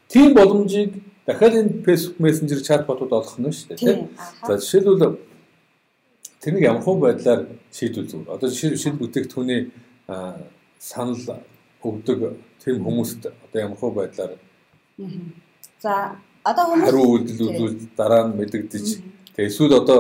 [0.07, 0.91] тийм боломжийг
[1.27, 3.99] дахиад энэ Facebook Messenger чатботууд олох нь шүү дээ тийм.
[4.47, 5.19] За жишээлбэл
[6.39, 8.33] тэрнийг ямар хөө байдлаар шийдвэл зүгээр.
[8.35, 9.61] Одоо жишээ шинэ бүтээгдэхүүний
[10.79, 11.19] санал
[11.83, 12.19] өгдөг
[12.63, 14.39] тийм хүмүүст одоо ямар хөө байдлаар
[15.79, 18.87] За одоо хүмүүс хариу үйлдэл үзүүл дараа нь мэдэгдэж
[19.35, 19.99] тэгээ эсвэл одоо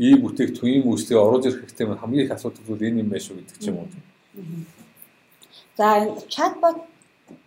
[0.00, 3.24] ий бүтээгдэхүүн ийм үйлчлэгээ оруулж ирэх хэрэгтэй маань хамгийн их асуудал зүйл энэ юм байна
[3.24, 3.88] шүү гэдэг ч юм уу.
[5.76, 6.78] За энэ чатбот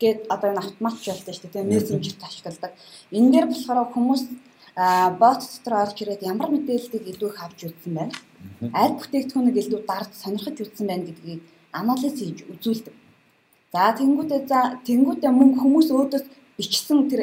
[0.02, 2.72] гээд одоо энэ автоматжуулдаг шүү дээ мессенжерт ашигладаг.
[3.10, 4.24] Энэ дээр болохоор хүмүүс
[5.22, 8.13] бот дотор орж ирээд ямар мэдээллийг илүү их авч үзсэн байна.
[8.74, 11.41] Аль бүтээгдэхүүнийг илүү дарж сонирхож үзсэн байна гэдгийг
[11.74, 12.96] анализ хийж үзүүлдэг.
[13.74, 16.26] За тэнгуүтээ за тэнгуүтээ мөн хүмүүс өөдөөс
[16.58, 17.22] бичсэн тэр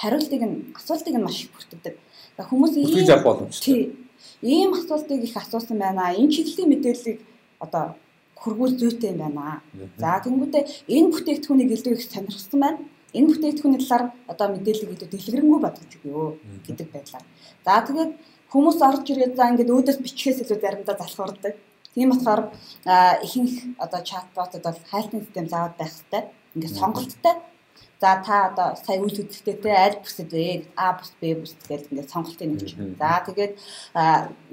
[0.00, 1.94] хариултыг нь асуултыг нь маш их бүртгэдэг.
[2.38, 3.98] Хүмүүс ийм боломжтой
[4.42, 6.14] ийм асуултыг их асуусан байна.
[6.14, 7.18] Энэ чиглэлийн мэдээллийг
[7.58, 7.98] одоо
[8.38, 9.62] хургуул зүйтэй юм байна.
[9.98, 10.62] За тэнгуүтээ
[10.94, 12.78] энэ бүтээгдэхүүнийг илүү их сонирхсан байна.
[13.16, 16.26] Энэ бүтээгдэхүүний талаар одоо мэдээллийг илүү дэлгэрэнгүй бодож өгөө
[16.66, 17.24] гэдэг байдлаар.
[17.66, 18.12] За тэгээд
[18.52, 21.54] хүмүүс орж ирээд за ингээд өөдөөс бичгээс илүү заримдаа залхуурдаг.
[21.94, 22.42] Тийм болохоор
[23.26, 26.22] ихэнх одоо чатботод бол хайлтын систем заавал байх хэрэгтэй.
[26.54, 27.34] Ингээд сонголттой
[28.00, 30.70] За та одоо сая үйл үзэгчтэй аль бүсэд вэ?
[30.78, 32.70] А бүс, Б бүс гэж ингээд сонголтыг нэгж.
[32.98, 33.52] За тэгээд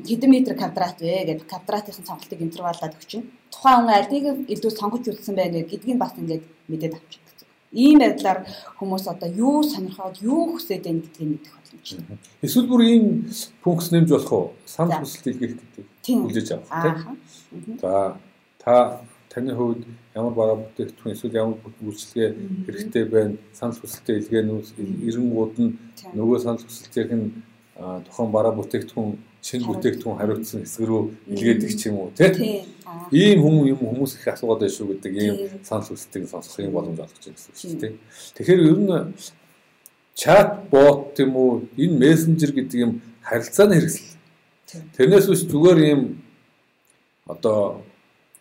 [0.02, 3.30] хэдэн метр квадрат вэ гэдэг квадратын сонголтыг интерваллаад өгчин.
[3.54, 7.26] Тухайн хүн альдыг илүү сонгож үзсэн байна гэдгийг бас ингээд мэдээд авчих.
[7.76, 8.48] Ийм байдлаар
[8.80, 12.18] хүмүүс одоо юу сонирхоод юу хүсээд байна гэдгийг мэдэх боломжтой.
[12.40, 13.28] Эсвэл бүр ийм
[13.60, 14.48] функц нэмж болох уу?
[14.64, 15.86] Санал хүсэлт илгээх гэдэг.
[16.08, 16.72] Хүлээж авах
[17.52, 17.76] тийм.
[17.84, 18.16] За
[18.64, 19.04] та
[19.36, 19.84] таны хувьд
[20.16, 22.30] ямар бараа бүтээгдэхүүн эсвэл ямар үйлчлэгээ
[22.66, 23.36] хэрэгтэй байна?
[23.52, 25.76] Санал хүсэлтэд илгээнүүс эренгууд нь
[26.16, 27.28] нөгөө санал хүсэлтийг нь
[27.76, 29.12] тухайн бараа бүтээгдэхүүн
[29.44, 31.02] шинэ бүтээгдэхүүн хариуцсан хэсэг рүү
[31.36, 32.64] илгээдэг ч юм уу тийм
[33.12, 35.36] ийм хүмүүс юм хүмүүс их асуугаад байна шүү гэдэг ийм
[35.68, 37.94] санал хүсэлтийг сонсох юм боломж олгож байна гэсэн үг дээ
[38.40, 38.90] тэгэхээр ер нь
[40.16, 44.16] чат бот юм уу энэ мессенжер гэдэг юм харилцааны хэрэгсэл.
[44.96, 46.02] Тэрнээс биш зүгээр ийм
[47.28, 47.84] одоо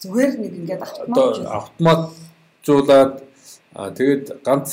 [0.05, 3.12] зүгээр нэг ингээд автомат автоматжуулаад
[3.99, 4.71] тэгээд ганц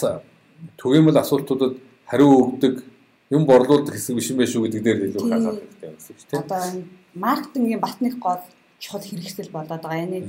[0.78, 1.74] түгээмэл асуултуудад
[2.06, 2.76] хариу өгдөг
[3.32, 6.40] юм борлуулдаг хэсэг биш юм байх шүү гэдэг дээр илүү хаалт хэрэгтэй юм шиг тийм.
[6.44, 6.62] Одоо
[7.16, 8.44] маркетингийн батных гол
[8.80, 10.04] чухал хэрэгсэл болоод байгаа.
[10.04, 10.28] Энийг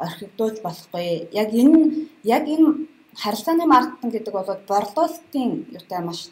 [0.00, 1.28] орхигдуулж болохгүй.
[1.32, 6.30] Яг энэ яг энэ харилцааны маркетинг гэдэг бол борлуулалтын юутай маш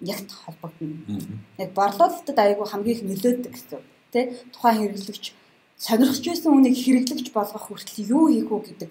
[0.00, 1.06] ягт холбогдно.
[1.58, 3.80] Яг борлуулалтад айгүй хамгийн их нөлөөддөг гэсэн.
[4.12, 5.24] Тэ тухайн хэрэглэгч
[5.78, 8.90] сонирхож байсан үнийг хэрэглэгч болгох хүртэл юу хийх үү гэдэг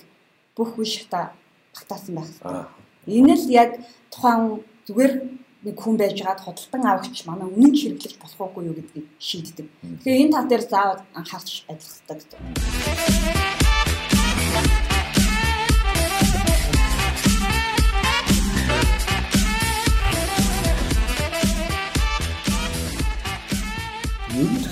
[0.55, 1.33] бүх үе шата
[1.73, 2.65] батаасан байх хэрэгтэй.
[3.07, 3.71] Энэ л яг
[4.11, 5.13] тухайн зүгээр
[5.63, 9.67] нэг хүн байж байгаад худалдан авахч манай үнэн хэрэглэж болох уугүй юу гэдгийг шийддэг.
[10.03, 12.73] Тэгэхээр энэ тал дээр заавал анхаарч ажиллах хэрэгтэй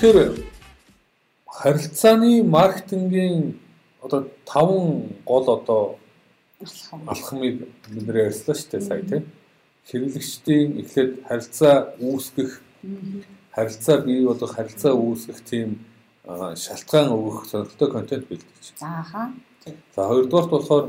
[0.02, 0.51] тэгэхээр
[1.62, 3.60] харилцааны маркетингийн
[4.02, 5.84] одоо таван гол одоо
[7.08, 7.56] алхмыг
[7.90, 9.24] бид нэр ярьслаа шүү дээ сая тийм
[9.90, 11.76] хэрэглэгчдийн эхлээд харилцаа
[12.08, 12.52] үүсгэх
[13.56, 15.70] харилцаа бий болох харилцаа үүсгэх тийм
[16.26, 18.66] шалтгаан өгөх сонирхолтой контент бэлдэж.
[18.82, 19.34] Ааха.
[19.96, 20.86] За хоёрдугаарт болохоор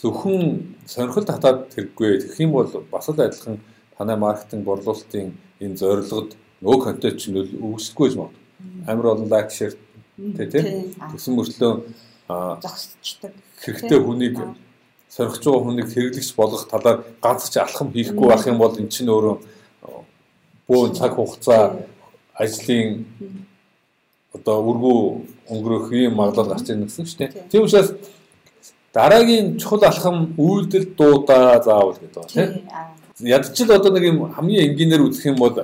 [0.00, 2.10] зөвхөн сонирхол татаад хэрэггүй.
[2.24, 3.60] Тэгэх юм бол бас л адилхан
[3.96, 8.40] танай маркетинг борлуулалтын энэ зорилгод нөгөө контент чинь үүсэхгүй гэж магадгүй.
[8.88, 9.74] Амар олон лайк шеэр
[10.16, 10.64] Тэ тийм.
[11.12, 11.72] Тэгсэн мөртлөө
[12.62, 13.32] зогсчдаг.
[13.60, 14.36] Хэрэгтэй хүнийг
[15.08, 19.10] сорих байгаа хүнийг хэрэглэгч болгох талаар ганц ч алхам хийхгүй байх юм бол эн чинь
[19.10, 19.36] өөрөө
[20.68, 21.82] бөө цаг хугацаа
[22.34, 23.04] ажлын
[24.34, 24.98] одоо үргүү
[25.50, 27.50] өнгөрөх юм магадлал гарч ирнэ гэсэн шүү дээ.
[27.50, 27.90] Тийм учраас
[28.94, 32.48] дараагийн чухал алхам үйлдэл дуудаа заавал гэдэг байна тийм.
[32.54, 32.64] тий.
[32.70, 32.94] Аа.
[33.20, 35.54] Ядчил одоо нэг юм хамгийн энгийнээр үзэх юм бол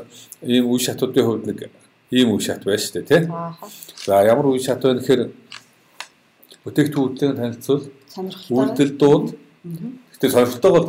[0.42, 1.70] ийм үе шатуудын хувьд нэг
[2.10, 3.24] ийм үе шат байна шүү дээ тийм.
[3.32, 3.66] Ааха.
[4.06, 5.22] За ямар үе шат вэ гэхээр
[6.64, 7.84] бүтээгдэхүүнтэй танилцуул,
[8.50, 9.26] үйлдэл дууд
[10.16, 10.82] Гэтэ сонирхолтойгоо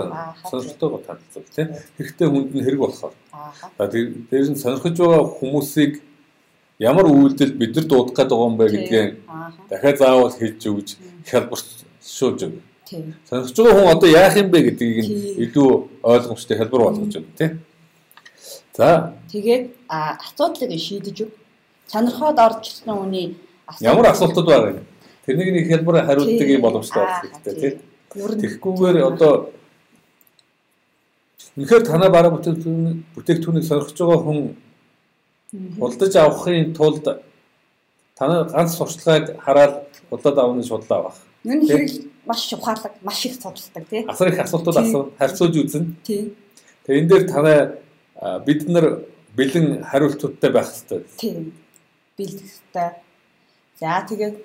[0.49, 1.67] сонирхолтойгоо танилцуул тийм.
[1.97, 3.13] Хэрэгтэй хүнд нь хэрэг болохоор.
[3.77, 5.93] За дээр нь сонирхож байгаа хүмүүсийг
[6.79, 8.65] ямар үйлдэл бид нар дуудах байгаа юм бэ
[9.27, 9.51] Ааха.
[9.69, 10.89] дахиад заавал хэлж өгж
[11.27, 12.63] хялбаршуулж өгнө.
[12.87, 13.03] Тий.
[13.27, 15.35] Сонирхож байгаа хүн одоо яах юм бэ гэдгийг нь Тийм.
[15.43, 15.69] илүү
[16.07, 17.51] ойлгомжтой хэлбэр болгож өгнө тийм.
[18.77, 21.31] За Тэгээд асуудлыг шийдэж өг.
[21.89, 23.27] Сонирхоод орж ирсэн хүний
[23.65, 24.85] асуудал- ямар асуултууд байгаа юм?
[25.25, 27.71] Тэрнийг нэг хэлбэр хариулдаг юм боломжтой Ааха, хэрэгтэй тий.
[27.71, 28.39] тийм.
[28.41, 29.33] Тэгэхгүйгээр одоо
[31.57, 34.39] үнэхээр танаа бараа бүтээгдэхүүн бүтээгдэхүүнийг сонирхож байгаа хүн
[35.53, 35.79] Мгм.
[35.79, 37.05] худалдаж авахын тулд
[38.17, 39.73] танаа ганц сурталчилгааг хараад
[40.09, 41.15] худалдаад авах нь шудлаа баг.
[41.43, 41.67] Тий.
[41.67, 41.89] хэрэг
[42.27, 44.05] маш ухаалаг, маш их судалдаг тий.
[44.11, 45.87] Асар их асуултууд асуу харьцуулж үзнэ.
[46.05, 46.35] Тий.
[46.85, 47.86] Тэгээ энэ дээр танаа а,
[48.45, 49.03] бид нар
[49.37, 51.05] бэлэн хариултуудтай байх хэрэгтэй.
[51.17, 51.53] Тийм.
[52.17, 52.89] Бэлтгэхтэй.
[53.79, 54.35] За тэгээд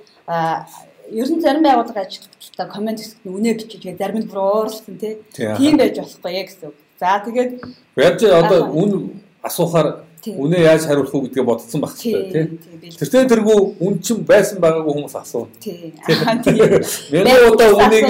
[1.12, 5.18] ер нь зарим байгууллага ажилтнуудаа комент хэсэгт үнэ бичиж зарим нь бүр ууралсан тий.
[5.32, 5.76] Тийм.
[5.80, 6.76] Байж болохгүй яг гэсэн үг.
[7.00, 7.50] За тэгээд
[7.96, 12.94] Яаж ч одоо үн асуухаар үнэ яаж хариулах уу гэдгээ бодсон байх хэрэгтэй тийм.
[12.94, 15.48] Тэртээ тэргүй үн чин байсан байгаагүй хүмүүс асуу.
[15.58, 15.96] Тийм.
[17.10, 18.06] Мянган удаа үнийг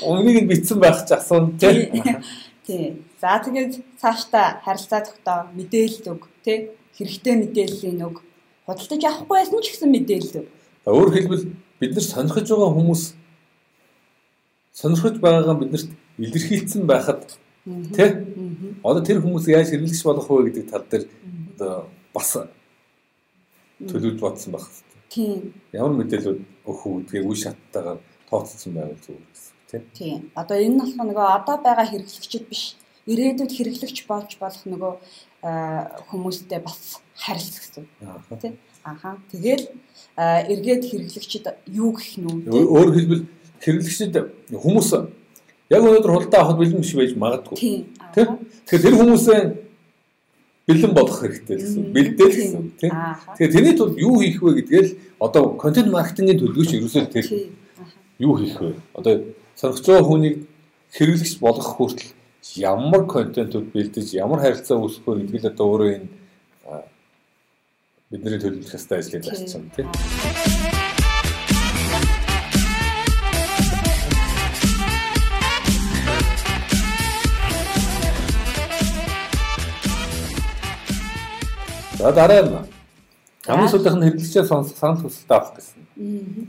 [0.00, 1.92] үнийг нь битсэн байх ч асуун тийм.
[2.66, 3.05] Тийм.
[3.20, 8.20] За тэгээд цаашдаа харилцаа тогтоо мэдээлэл өг тий хэрэгтэй мэдээллийн өг
[8.68, 10.48] худалдаж авахгүй байсан ч гэсэн мэдээлэл өг.
[10.84, 11.44] Өөрөөр хэлбэл
[11.80, 13.02] бид нар сонирхож байгаа хүмүүс
[14.76, 17.24] сонирхож байгаагаа биднэрт илэрхийлсэн байхад
[17.96, 18.08] тий
[18.84, 21.04] одоо тэр хүмүүс яаж хэрэглэгч болох вэ гэдэг тал дээр
[21.56, 22.30] одоо бас
[23.80, 25.00] төлөвлөж бодсон байх хэрэгтэй.
[25.08, 25.54] Тийм.
[25.72, 29.82] Ямар мэдээлэл өгөх үү гэдгийг үе шаттайгаар тооцсон байвал зүгээр гэсэн тийм.
[29.92, 30.20] Тийм.
[30.34, 32.62] Одоо энэ нь болохоор нөгөө одоо байгаа хэрэглэгчид биш.
[33.06, 34.92] Ирээдүйд хэрэглэгч болж болох нөгөө
[36.10, 37.84] хүмүүстэй бас харилцах гэсэн.
[38.02, 38.36] Ааха.
[38.42, 38.52] Тий.
[38.82, 39.16] Аха.
[39.30, 39.64] Тэгэл
[40.18, 42.18] эргээд хэрэглэгчид юу гэх
[42.50, 42.50] тий?
[42.50, 43.22] Өөр- хэлбэл
[43.62, 44.14] хэрэглэгчид
[44.50, 44.90] хүмүүс
[45.70, 47.56] яг өнөөдөр хулдаа авахд бэлэн биш байж магадгүй.
[47.58, 47.80] Тийм.
[48.14, 48.42] Тийм.
[48.66, 49.40] Тэгэхээр тэр хүмүүсээ
[50.66, 51.82] бэлэн болох хэрэгтэй гэсэн.
[51.94, 52.42] Бэлдээл Тийм.
[52.42, 52.62] гэсэн.
[52.80, 52.90] Тийм.
[52.90, 53.34] Ааха.
[53.38, 54.90] Тэгэхээр тэрний тулд юу хийх вэ гэдгээл
[55.22, 57.54] одоо контент маркетингийн төлөвлөгч ерөөсөө тэр Тийм.
[58.18, 58.74] Юу хийх вэ?
[58.98, 59.30] Одоо
[59.86, 60.34] байгаа хүнийг
[60.90, 62.15] хэрэглэгч болгох хүртэл
[62.54, 66.08] ямар контентууд бэлдэж, ямар харилцаа үүсгэх вэ гэдгийг л одоо өөрөө энэ
[68.10, 69.34] бидний төлөвлөх хэвээр ажлыг Тийм.
[69.34, 69.88] зарчсан тийм.
[81.98, 82.54] За дараа нь
[83.46, 85.80] хамгийн сүүлийнх нь хэрэглэгчээ сонсох санал хүсэлтээ авах гэсэн.
[85.96, 86.44] Мгм.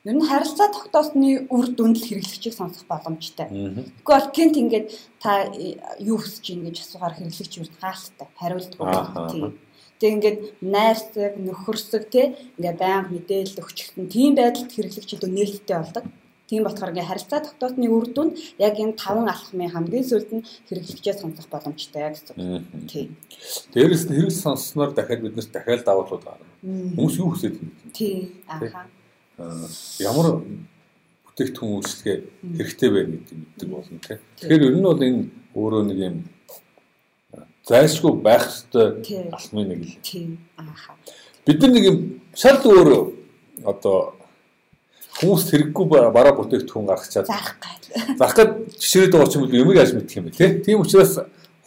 [0.00, 3.52] Ер нь харилцаа тогтоосны үр дүнд л хэрэглэгчийг сонсох боломжтой.
[3.52, 4.86] Тэгэхгүй бол гинт ингээд
[5.20, 8.80] та э, юу хүсэж ийн гэж асуухаар хэрэглэгч юу хаалттай хариулдаг.
[9.28, 9.60] Тийм.
[10.00, 14.08] Тэг ингээд найрсаг, нөхөрсөг тий ингээд байнга мэдээлэл өгчихсэн.
[14.08, 16.04] Тийм байдалд хэрэглэгчид нээлттэй болдог.
[16.48, 21.14] Тийм болохоор ингээд харилцаа тогтоосны үр дүнд яг энэ таван алхмын хамгийн сүүлд нь хэрэглэгчээ
[21.20, 22.88] сонсох боломжтой гэсэн.
[22.88, 23.20] Тийм.
[23.76, 26.48] Дээрээс нь хэрэгс сонссноор дахиад бид нарт дахиад давуулууд гарна.
[26.64, 27.76] Хүмүүс юу хүсэж байна?
[27.92, 28.40] Тийм.
[28.48, 28.88] Ааха.
[29.40, 29.66] Аа,
[30.04, 30.26] ямар
[31.24, 32.16] бүтээгдэхүүн үйлчлэгээ
[32.60, 34.18] хэрэгтэй байна гэдэг мэддэг болно тийм.
[34.36, 35.22] Тэгэхээр ер нь бол энэ
[35.56, 36.16] өөрөө нэг юм
[37.32, 39.32] аа, зайлшгүй байх ёстой Тийм.
[39.32, 39.96] алхмын нэг л.
[40.04, 40.38] Тийм.
[40.60, 40.92] Ааха.
[41.46, 41.98] Бид нар нэг юм
[42.36, 43.02] шал өөрөө
[43.64, 43.96] одоо
[45.20, 47.80] хүмүүс хэрэггүй ба- бараа бүтээгдэхүүн гаргачаад Зарах гал.
[48.20, 50.50] зарах гээд жишрээд байгаа ч юм уу юмыг яаж мэдэх юм бэ тий.
[50.64, 51.16] Тийм учраас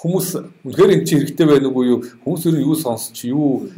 [0.04, 0.28] хүмүүс
[0.68, 3.72] үнэхээр энэ чи хэрэгтэй байна уу юу хүмүүс ер нь юу сонсч юу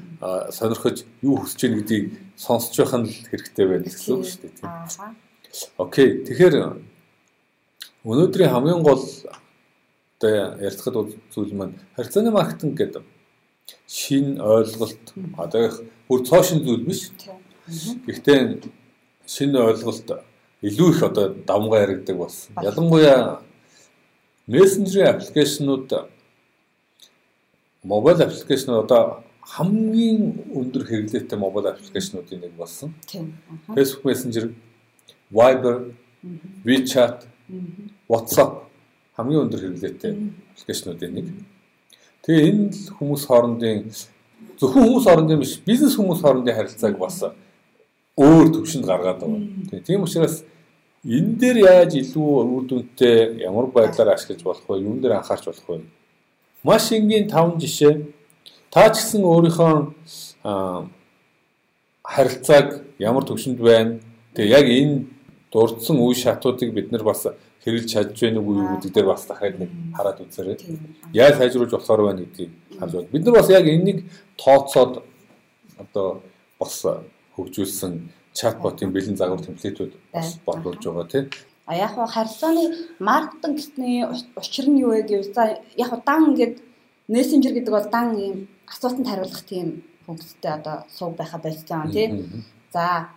[0.49, 4.53] сонирхож юу хүсэж байна гэдгийг сонсч байх нь л хэрэгтэй байна гэсэн үг шүү дээ
[4.57, 4.65] тий.
[4.65, 5.13] Ааха.
[5.77, 6.25] Окей.
[6.25, 6.55] Тэгэхээр
[8.09, 9.05] өнөөдрийн хамгийн гол
[10.17, 13.05] одоо ярилцахад бол зүйл маань харьцааны маркетинг гэдэг
[13.85, 15.05] шин ойлголт
[15.37, 15.75] одоо их
[16.09, 17.13] бүр цоошин зүйл биш.
[17.21, 18.01] Тийм.
[18.01, 18.65] Гэхдээ
[19.29, 20.09] шинэ ойлголт
[20.65, 22.57] илүү их одоо давмгай яригдаг болсон.
[22.65, 23.41] Ялангуяа
[24.47, 26.14] мессенжерийн аппликейшнууд
[27.85, 32.93] мобайл аппликейшнууд одоо хамгийн өндөр хэрэглээтэй мобайл аппликейшнуудын нэг болсон.
[33.05, 33.37] Тийм.
[33.77, 34.45] Facebook Messenger,
[35.31, 35.93] Viber.
[36.65, 37.29] WeChat.
[38.09, 38.65] WhatsApp
[39.15, 40.13] хамгийн өндөр хэрэглээтэй
[40.51, 41.27] аппликейшнуудын нэг.
[42.25, 43.85] Тэгээ энэ л хүмүүс хоорондын
[44.59, 47.21] зөвхөн хүмүүс хоорондын биш, бизнес хүмүүс хоорондын харилцааг бас
[48.17, 49.41] өөр төвшөнд гаргаад байгаа.
[49.69, 50.41] Тэгээ тийм учраас
[51.05, 54.81] энэ дээр яаж илүү үр дүнтэй ямар байдлаар ашиглаж болох вэ?
[54.81, 55.85] Юун дээр анхаарч болох вэ?
[56.65, 57.93] Маш энгийн таван жишээ.
[58.73, 59.73] Та ч гэсэн өөрийнхөө
[60.49, 60.89] аа,
[62.01, 64.01] харилцааг ямар төвшөнд байна?
[64.33, 64.95] Тэгээ яг энэ
[65.53, 67.21] дурдсан үе шатуудыг бид нар бас
[67.63, 70.57] хэрэгж чадж байна уу гэдэг дээр бас дахиад нэг хараад үзээрэй.
[71.13, 73.13] Яаж сайжруулж болохоор байна гэдгийг харж байна.
[73.13, 73.99] Бид нар бас яг энэнийг
[74.41, 75.05] тооцоод
[75.77, 76.21] одоо
[76.59, 76.81] бас
[77.35, 77.93] хөгжүүлсэн
[78.33, 81.25] чатботын бэлэн загвар темплейтүүд бас бодлуулж байгаа тийм.
[81.65, 82.63] А яг хаа харилцааны
[82.99, 84.05] маркетинг гэсний
[84.41, 85.43] учир нь юу вэ гэвэл за
[85.83, 86.55] яг хаа дан ингээд
[87.07, 88.35] мессенжер гэдэг бол дан ийм
[88.71, 89.67] асуултанд хариулах тийм
[90.05, 92.11] функцтэй одоо сууг байха болцсон тийм.
[92.73, 93.09] За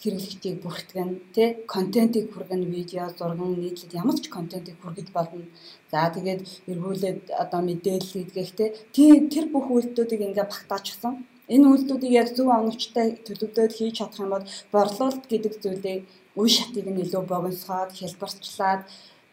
[0.00, 5.46] хэрэглэгчийг бүртгэн тий контентийг хүргэн видео зурган нийтлэл ямар ч контентийг хүргэж болно.
[5.90, 8.50] За тэгээд эргүүлээд одоо мэдээлэл хийдгэх
[8.94, 11.14] тий тэр бүх үйлдэлүүдийг ингээ багтаачихсан.
[11.54, 16.00] Энэ үйлдэлүүдийг яг зөв оновчтой төлөвлөд хийж чадах юм бол борлуулалт гэдэг зүйлийг
[16.36, 18.82] үе шатыг нь илүү богиносгоод хэлбэрчлээд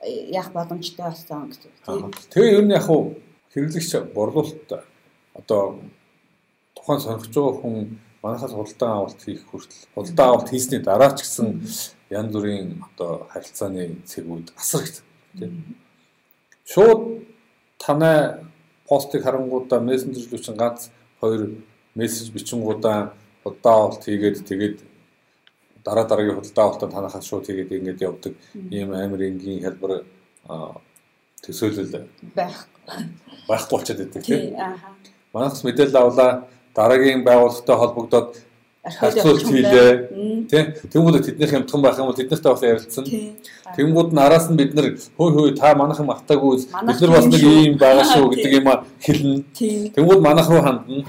[0.03, 1.71] э, яах боломжтой болсон гэсэн
[2.09, 2.15] үг.
[2.33, 3.15] Тэгээ ер нь яг хуу
[3.53, 4.69] хэрэглэгч борлуулалт
[5.39, 5.79] одоо
[6.75, 7.75] тухайн сонирхож байгаа хүн
[8.23, 11.47] манайхаас худалдан авалт хийх хүртэл худалдан авалт хийсний дараа ч гэсэн
[12.11, 15.03] янз бүрийн одоо харилцааны цэгүүд асар их
[15.39, 15.75] тийм.
[16.65, 17.23] Шууд
[17.79, 18.43] танай
[18.87, 21.63] постыг харангуудаа мессенжер рүү чинь ганц хоёр
[21.95, 24.77] мессеж бичингуудаа худалдан авалт хийгээд тэгээд
[25.89, 28.33] дараа дараагийн худалдан авалтаа танахаас шууд хийгээд ингэж явдаг
[28.69, 29.93] ийм амар энгийн хэлбэр
[31.43, 32.05] төсөөлөл
[32.37, 32.59] байх
[33.49, 34.53] байхгүй болчиход байдаг тийм.
[35.33, 36.31] Манайхс мэдээлэл авлаа
[36.77, 38.29] дараагийн байгууллагатай холбогдоод
[38.99, 39.91] харьцуулт хийлээ.
[40.49, 40.59] Тэ?
[40.93, 43.05] Тэнгүүд тэднийх юмтхан байх юм бол тэднэртэй бас ярилцсан.
[43.75, 47.43] Тэнгүүд нь араас нь бид нар хөөе хөөе та манайхан мартаагүй бид нар бас нэг
[47.43, 48.67] ийм байгаа шүү гэдэг юм
[49.05, 49.91] хэлнэ.
[49.95, 51.05] Тэнгүүд манайх руу хандна.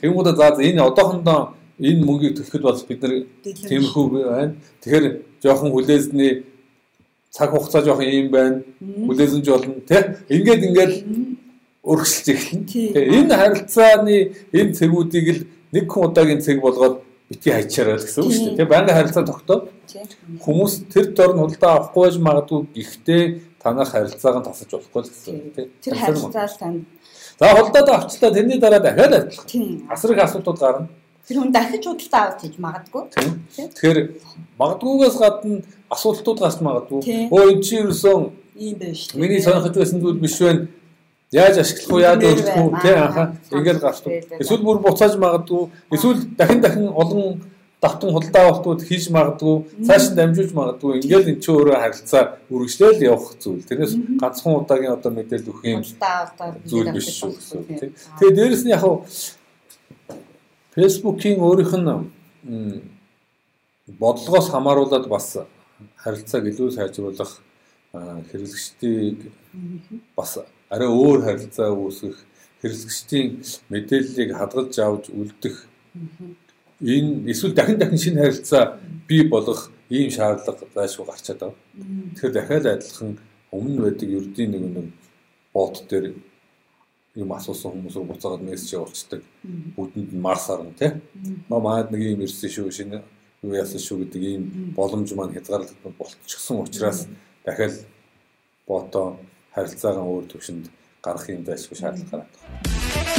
[0.00, 4.54] Тэнгүүд за энэ одоохондоо энэ мөнгийг төлөхөд бол бид нар тиймэрхүү байна.
[4.82, 5.06] Тэгэхээр
[5.42, 6.32] жоохон хүлээсний
[7.30, 8.62] цаг хугацаа жоохон ийм байна.
[8.82, 9.80] Хүлээсэнж болно.
[9.86, 10.26] Тэ?
[10.28, 10.94] Ингээд ингээд
[11.86, 12.66] өргөсөлж эхэлнэ.
[12.66, 14.16] Тэгээ энэ харилцааны
[14.52, 15.40] энэ цэгүүдийг л
[15.72, 18.56] нэг хүн удаагийн цэг болгоод бити хайчаарай гэсэн үг шүү дээ.
[18.58, 19.62] Тэгээ байнгын харилцаа тогтоод
[20.42, 23.22] хүмүүс тэр дор нь худалдаа авахгүй байж магадгүй гэхдээ
[23.62, 25.68] танах харилцааг нь тасаж болохгүй л гэсэн үг тийм.
[25.84, 26.80] Тэр харилцаа л танд.
[27.38, 29.28] За худалдаа авчлаа тэрний дараа дахиад.
[29.92, 30.88] Асар их асуудлууд гарна.
[31.28, 33.02] Тэр хүн дахиж худалдаа авах гэж магадгүй.
[33.76, 33.98] Тэгэхээр
[34.56, 35.60] магадгүйгээс гадна
[35.92, 37.00] асуултууд гарч магадгүй.
[37.28, 39.12] Өө энэ чинь юусэн ийм байж.
[39.14, 40.66] Миний сонирхож байсан зүйл биш байна
[41.30, 44.12] Яаж ашиглах уу, яаж өөрчлөх үү тий анхаа ингээд гарчдаг.
[44.40, 47.44] Эсвэл бүр буцааж магадгүй, эсвэл дахин дахин олон
[47.84, 51.04] давтан худалдаа авалтууд хийж магадгүй, цааш нь дамжуулж магадгүй.
[51.04, 53.60] Ингээд эн чинь өөрөө харилцаа үргэлжлээл явах зүйл.
[53.60, 55.84] Тэрнээс ганцхан удаагийн одоо мэдээлэл өгөх юм
[56.64, 57.92] зүйл биш шүү гэсэн тий.
[57.92, 58.88] Тэгээ дээрэс нь яг
[60.78, 62.82] Facebook-ийн өөрийнх нь
[63.98, 65.28] бодлогоос хамааруулаад бас
[66.02, 67.32] харилцааг илүү сайжруулах
[68.30, 69.18] хэрэглэгчдийг
[70.14, 70.38] бас
[70.70, 72.18] арай өөр харилцаа үүсгэх
[72.62, 73.28] хэрэглэгчдийн
[73.72, 75.56] мэдээллийг хадгалж авч үлдэх
[76.78, 81.54] энэ эсвэл дахин дахин шинэ харилцаа бий болгох ийм шаардлага зайлшгүй гарч чадав.
[82.14, 83.10] Тэгэхээр дахиад адилхан
[83.50, 84.86] өмнө байдаг ердийн нэг нэг
[85.54, 86.14] бот дээр
[87.18, 89.22] юм асуусан хүмүүс рүү буцаагаад мессеж явуулцдаг.
[89.74, 90.92] Бүтэнд нь марс арна тий.
[91.50, 93.02] Маа маад нэг юм ирсэн шүү шинэ
[93.42, 94.42] юу яасан шүү гэдэг ийм
[94.78, 97.06] боломж маань хязгаарлагдсан болчихсон учраас
[97.44, 97.74] дахиад
[98.66, 99.18] бото
[99.54, 100.70] харилцаагаа өөр төвшөнд
[101.02, 103.18] гарах юм дайсгүй шаардлага гараад байна.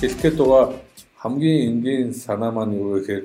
[0.00, 0.85] Хэлэхэд байгаа
[1.26, 3.24] хамгийн энгийн санаа маань юу гэхээр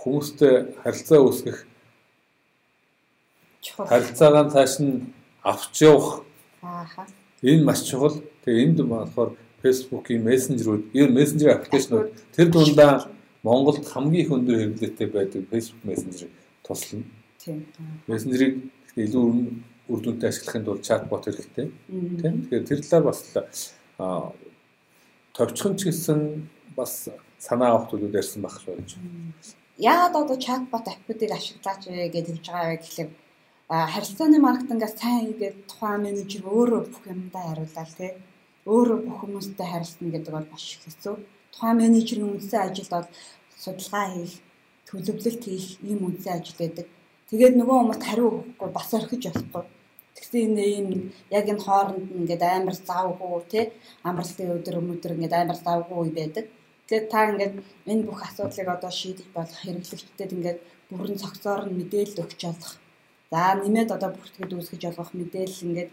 [0.00, 1.58] хүмүүстэй харилцаа үүсгэх
[3.76, 5.12] харилцаагаа цааш нь
[5.44, 6.24] авч явах.
[6.64, 7.04] Ааха.
[7.44, 8.16] Энэ маш чухал.
[8.44, 13.12] Тэгээ энд болохоор Facebook-ийн мессенжерүүд, ер мессенжер аппликейшнууд тэр дундаа
[13.44, 16.32] Монголд хамгийн их өндөр хэрэглээтэй байдаг Facebook мессенжерийг
[16.64, 17.04] туслана.
[17.36, 17.68] Тийм.
[18.08, 19.24] Мессенжерийг илүү
[19.92, 21.68] үр дүнтэй ашиглахын тулд чатбот хэрэгтэй.
[21.68, 22.34] Тийм.
[22.48, 23.20] Тэгэхээр тэр талаар бас
[25.36, 28.90] товчхон ч гэсэн бас санаа авах зүйлүүд ярьсан байх шүү гэж.
[29.78, 33.10] Яагаад одоо чатбот аппуудыг ашиглаач вэ гэж хэлж байгаа вэ гэхлээр
[33.94, 38.12] харилцааны маркетингаас сайн хийгээд тухайн менежер өөрөө бүх юмдаа хариуллаа тий
[38.68, 41.16] өөрөө бүх хүмүүстэй харилцана гэдэг бол маш их хэцүү.
[41.52, 43.08] Тухайн менежерийн үндсэн ажилд бол
[43.56, 44.34] судалгаа хийх,
[44.88, 46.86] төлөвлөлт хийх ийм үндсэн ажил байдаг.
[47.30, 49.64] Тэгээд нөгөө хүмүүст хариу өгөхгүй бас орхиж болохгүй.
[50.16, 50.88] Тэгсэн ийм
[51.38, 53.64] яг энэ хооронд ингээд амар завгүй тий
[54.08, 56.46] амралтын өдөр өдөр ингээд амар завгүй байдаг.
[56.88, 57.54] Тэгээд та ингээд
[57.90, 60.58] энэ бүх асуудлыг одоо шийдэж болох хэрэглэгчдэд ингээд
[60.90, 62.74] бүрэн цогцоор нь мэдээлэл өгч болох
[63.30, 65.90] За нэмээд одоо бүртгэж үүсгэж олгох мэдээлэл ингээд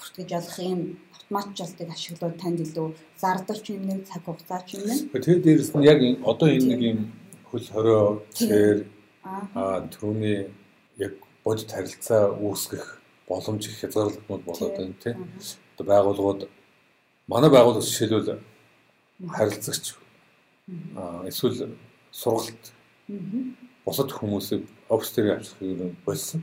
[0.00, 0.80] бүртгэж олох юм
[1.12, 2.88] автоматжуултыг ашиглаад танд илүү
[3.20, 5.12] зардал ч юм нэг цаг хугацаа ч юм нэ.
[5.12, 7.00] Тэгээд дээрэс нь яг одоо энэ нэг юм
[7.52, 8.88] хөл хорио цээр
[9.28, 10.48] аа түрүүний
[11.04, 11.12] яг
[11.44, 12.97] бодит харилцаа үүсгэх
[13.28, 15.28] боломж их хязгаарлалтнууд болоод байна тийм.
[15.76, 16.48] Одоо байгууллагууд
[17.26, 18.40] манай байгууллага жишээлбэл
[19.36, 19.94] харилцагч
[20.96, 21.76] аа эсвэл
[22.10, 22.72] сургалт
[23.84, 26.42] бусад хүмүүсийг офис дээр авчих юм болсон.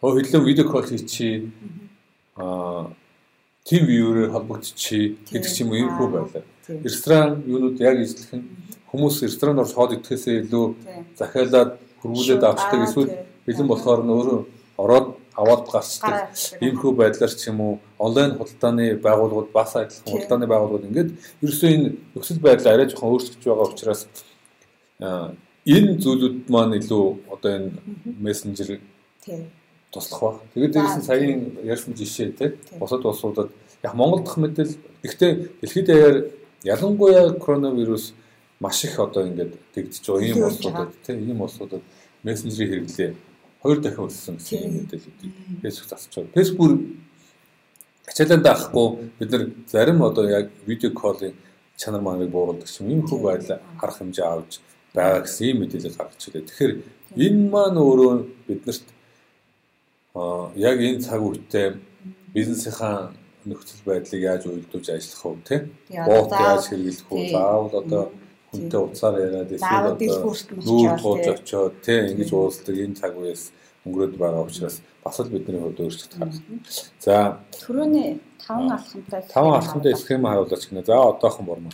[0.00, 1.50] Хөө хэдэн видео кол хийчи
[2.36, 2.90] аа
[3.64, 6.44] тим вьюрээр холбогдчихий гэдэг ч юм уу хөө байлаа.
[6.68, 8.46] Ресторан юунууд яг эзлэх нь
[8.90, 10.66] хүмүүс ресторан орж хоод идэхээсээ илүү
[11.18, 11.70] захиалаад
[12.02, 13.10] хөрвүүлээд авчдаг эсвэл
[13.46, 14.40] бэлэн болохоор нь өөрөө
[14.78, 15.06] ороод
[15.36, 16.32] аваад гарчдаг
[16.64, 21.10] иймэрхүү байдлаар ч юм уу онлайн худалдааны байгууллагууд бас адилхан худалдааны байгууллагууд ингээд
[21.44, 24.02] ерөөсөө энэ нөхцөл байдал арай жоохон өөрчлөгдөж байгаа учраас
[25.76, 27.70] энэ зүйлүүд маань илүү одоо энэ
[28.24, 28.80] мессенжер
[29.92, 30.30] туслах ба.
[30.54, 32.46] Тэгээд дээрээс нь саяын ярьсан жишээ те
[32.80, 33.50] бусад улсуудад
[33.82, 34.72] яг Монгол дахь мэдэл
[35.02, 36.16] гэхдээ дэлхийд даяар
[36.64, 38.14] ялангуяа коронавирус
[38.60, 40.24] маш их одоо ингээд тэгдэж байгаа.
[40.24, 41.82] Ийм улсуудад тийм ийм улсуудад
[42.24, 43.10] мессенжерийн хэрэглээ
[43.66, 46.34] хоёр дахин өссөн гэсэн юм мэдээлэлүүдийг Facebook засч байгаа.
[46.38, 46.72] Facebook
[48.06, 48.88] ачааланд авахгүй
[49.18, 51.34] бид нар зарим одоо яг видео коллын
[51.76, 52.90] чанар мааныг бууруулдаг юм.
[52.90, 54.52] Ийм хөв байдал харах хэмжээ авч
[54.94, 56.46] байгаа гэсэн ийм мэдээлэл гаргаж ирээ.
[56.46, 56.72] Тэгэхээр
[57.24, 58.14] энэ маань өөрөө
[58.46, 58.86] биднэрт
[60.56, 61.68] яг энэ цаг үедээ
[62.34, 63.12] бизнесийнхаа
[63.44, 65.56] нөхцөл байдлыг яаж уйлдуулж ажиллах вэ те?
[66.06, 67.30] Боот яаж хэрэглэх вэ?
[67.34, 68.04] Заавал одоо
[68.56, 69.94] хүнтэй уцаар яриад эсвэл
[70.64, 73.52] нүүр туулж очиод тий ингэж уулздаг энэ цаг үеэс
[73.86, 76.58] өнгөрөөд байгаа учраас бас л бидний хувьд өөрчлөлт гаргасан.
[76.98, 80.82] За түрүүний таван алхамтай таван алхамтай схем харуулж гинэ.
[80.82, 81.72] За одоохон бормоо.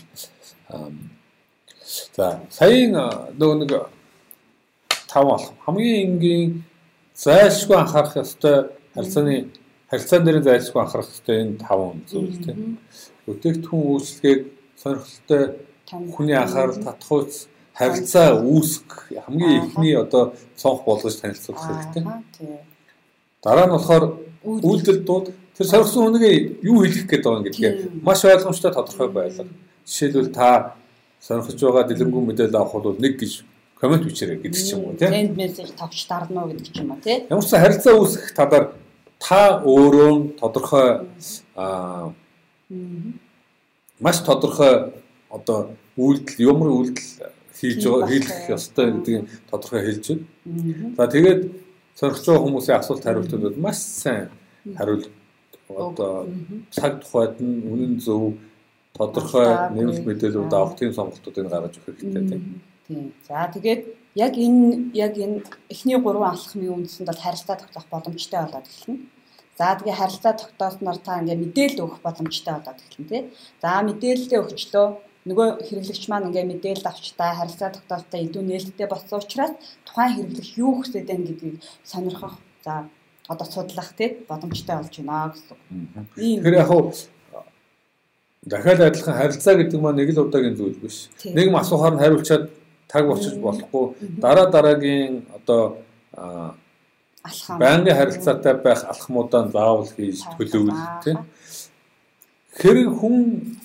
[2.16, 2.92] За саяын
[3.40, 3.72] нөгөө нэг
[5.08, 6.64] таван алхам хамгийн энгийн
[7.16, 9.48] зайлшгүй анхаарах ёстой харилцааны
[9.88, 12.78] харилцаан дээр зайлшгүй анхаарах ёстой энэ таван зүйл тийм.
[13.24, 14.40] Бүтээгдэхүүн үйлчлэгийг
[14.76, 15.42] сонирхолтой
[15.92, 22.04] хүний анхаарал татхуйц харилцаа үүсгэх хамгийн ихний одоо цонх болгож танилцуулах хэрэгтэй.
[23.42, 24.04] Дараа нь болохоор
[24.44, 25.26] үйлдэл дууд
[25.56, 27.72] тэр соргсон хүнийг юу хэлэх гээд байгаа юм гэдгээ
[28.02, 29.46] маш ойлгомжтой тодорхой байлга.
[29.86, 30.76] Жишээлбэл та
[31.20, 33.44] сонирхож байгаа дэлгэрэнгүй мэдээлэл авах бол нэг гэж
[33.80, 35.10] комент бичээрэй гэдэг ч юм уу тийм.
[35.10, 37.26] Тренд мессеж тавч дарна уу гэдэг ч юм уу тийм.
[37.30, 38.64] Ямар ч харилцаа үүсгэх талаар
[39.18, 40.88] та өөрөө тодорхой
[41.56, 42.12] аа
[44.00, 44.94] маш тодорхой
[45.30, 47.10] одоо үйлдэл ямар үйлдэл
[47.58, 50.94] хийж хийх ёстой гэдгийг тодорхой хэлж байна.
[50.96, 51.40] За тэгээд
[51.94, 54.28] соргож байгаа хүмүүсийн асуулт хариултууд маш сайн
[54.76, 55.04] хариул
[55.68, 56.28] одоо
[56.70, 58.36] цаг тухайд нь үнэн зөв
[58.96, 62.42] тодорхой нэмэлт мэдээлүүд авах тийм сонголтуудыг гаргаж өгөх хэрэгтэй тийм.
[62.88, 63.12] Тийм.
[63.28, 63.82] За тэгээд
[64.14, 69.00] яг энэ яг энэ эхний гурван алхмын үндсэнд бол харилцаа тогтоох боломжтой болоод эхэлнэ.
[69.58, 73.22] За тэгээ харилцаа тогтоосноор та ингээ мэдээлэл өгөх боломжтой болоод эхэлнэ тий.
[73.62, 74.86] За мэдээлэлээ өгчлөө
[75.28, 79.54] нөгөө хэрэглэгч маань ингээ мэдээлэл авч та харилцаа тогтоолттой илүү нээлттэй болсон учраас
[79.86, 81.56] тухайн хэрэглэгч юу хүсэж байна гэдгийг
[81.86, 82.90] сонирхох за
[83.28, 85.56] одоо судлах тий боломжтой болж байна гэсэн.
[86.18, 86.90] Тэгэхээр яг хуу
[88.42, 91.06] дахиад адилхан харилцаа гэдэг маань нэг л удаагийн зүйл биш.
[91.22, 92.50] Нэг асуухаар нь хариулчаад
[92.90, 93.84] таг болчих болохгүй.
[94.18, 95.78] Дараа дараагийн одоо
[97.22, 97.58] алхам.
[97.58, 101.18] байнгын харилцаатай байх алхмуудаа заавал хийж төлөвлөл тийм
[102.58, 103.16] хэрэг хүн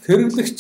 [0.05, 0.58] хэрэглэгч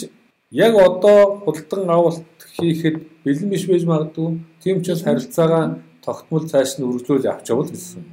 [0.51, 2.23] яг одоо худалдан авалт
[2.55, 4.39] хийхэд бэлэн биш байж магадгүй.
[4.63, 8.03] Тийм ч бас харилцаагаа тогтмол цааш нь үргэлжлүүлж авч явал гэсэн.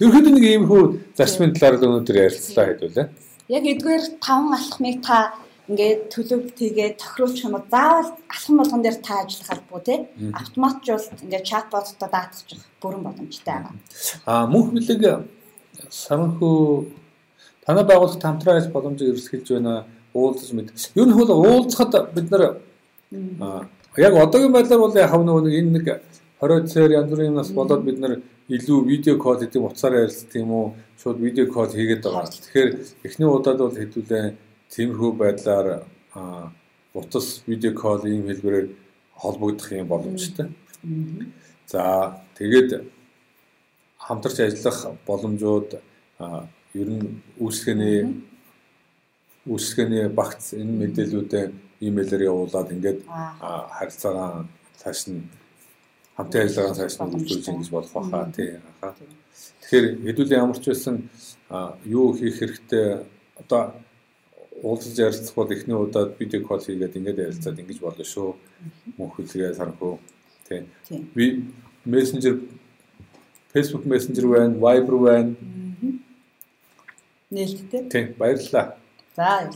[0.00, 0.82] Ерөнхийдөө нэг иймэрхүү
[1.16, 3.06] зарчмын талаар л өнөөдөр ярилцлаа хэдүүлээ.
[3.48, 5.32] Яг эдгээр таван алхмыг та
[5.68, 9.96] ингээд төлөвлөлт хийгээд тохируулах юм бол заавал алхам болгон дээр та ажиллах албагүй те
[10.32, 13.74] автоматжуулалт ингээд чатботтой даатгах бүрэн боломжтой байгаа.
[14.24, 15.28] Аа мөнх бэлэг
[15.92, 16.56] санхүү
[17.64, 19.84] танай байгууллагт хамтран ажиллах боломжийг эрсгэлж байна
[20.18, 20.68] уулзаж мэд.
[20.98, 22.42] Ер нь хөл уулзахад бид нар
[23.96, 25.86] яг одоогийн байдлаар бол яг нөгөө энэ нэг
[26.40, 28.12] 20 цаар янз бүрийн юмнаас болоод бид нар
[28.48, 30.66] илүү видео кол гэдэг утсаар ярилцдаг юм уу?
[31.02, 32.30] Шууд видео кол хийгээд байгаа.
[32.30, 32.70] Тэгэхээр
[33.06, 34.24] эхний удаад бол хэдүүлээ
[34.70, 35.82] тиймэрхүү байдлаар
[36.94, 38.68] утас видео кол ийм хэлбэрээр
[39.14, 40.46] холбогдох юм боломжтой.
[41.66, 42.86] За тэгээд
[43.98, 45.70] хамтарч ажиллах боломжууд
[46.74, 47.98] ер нь үйлчлэгээний
[49.48, 51.44] үйлчлэгээний багц энэ мэдээллүүдээ
[51.88, 54.46] имэйлээр явуулаад ингээд харилцаагаа
[54.80, 55.22] цааш нь
[56.16, 58.50] хамтын ажиллагаа цааш нь үргэлжлүүлж ингэж болох байхаа тий.
[59.62, 60.96] Тэгэхээр хэдүүлээ ямар ч байсан
[61.86, 62.86] юу хийх хэрэгтэй
[63.40, 63.62] одоо
[64.62, 68.30] уулзаж ярилцах бол эхний удаад видео кол хийгээд ингээд ярилцаад ингэж болно шүү.
[68.98, 69.92] Мөнх хүлгээ санхүү
[70.48, 70.66] тий.
[71.14, 71.24] Би
[71.84, 72.42] мессенжер
[73.52, 75.36] Facebook Messenger байна, Viber байна.
[77.30, 77.88] Нээлттэй.
[77.88, 78.77] Тий, баярлалаа.
[79.18, 79.50] sabe?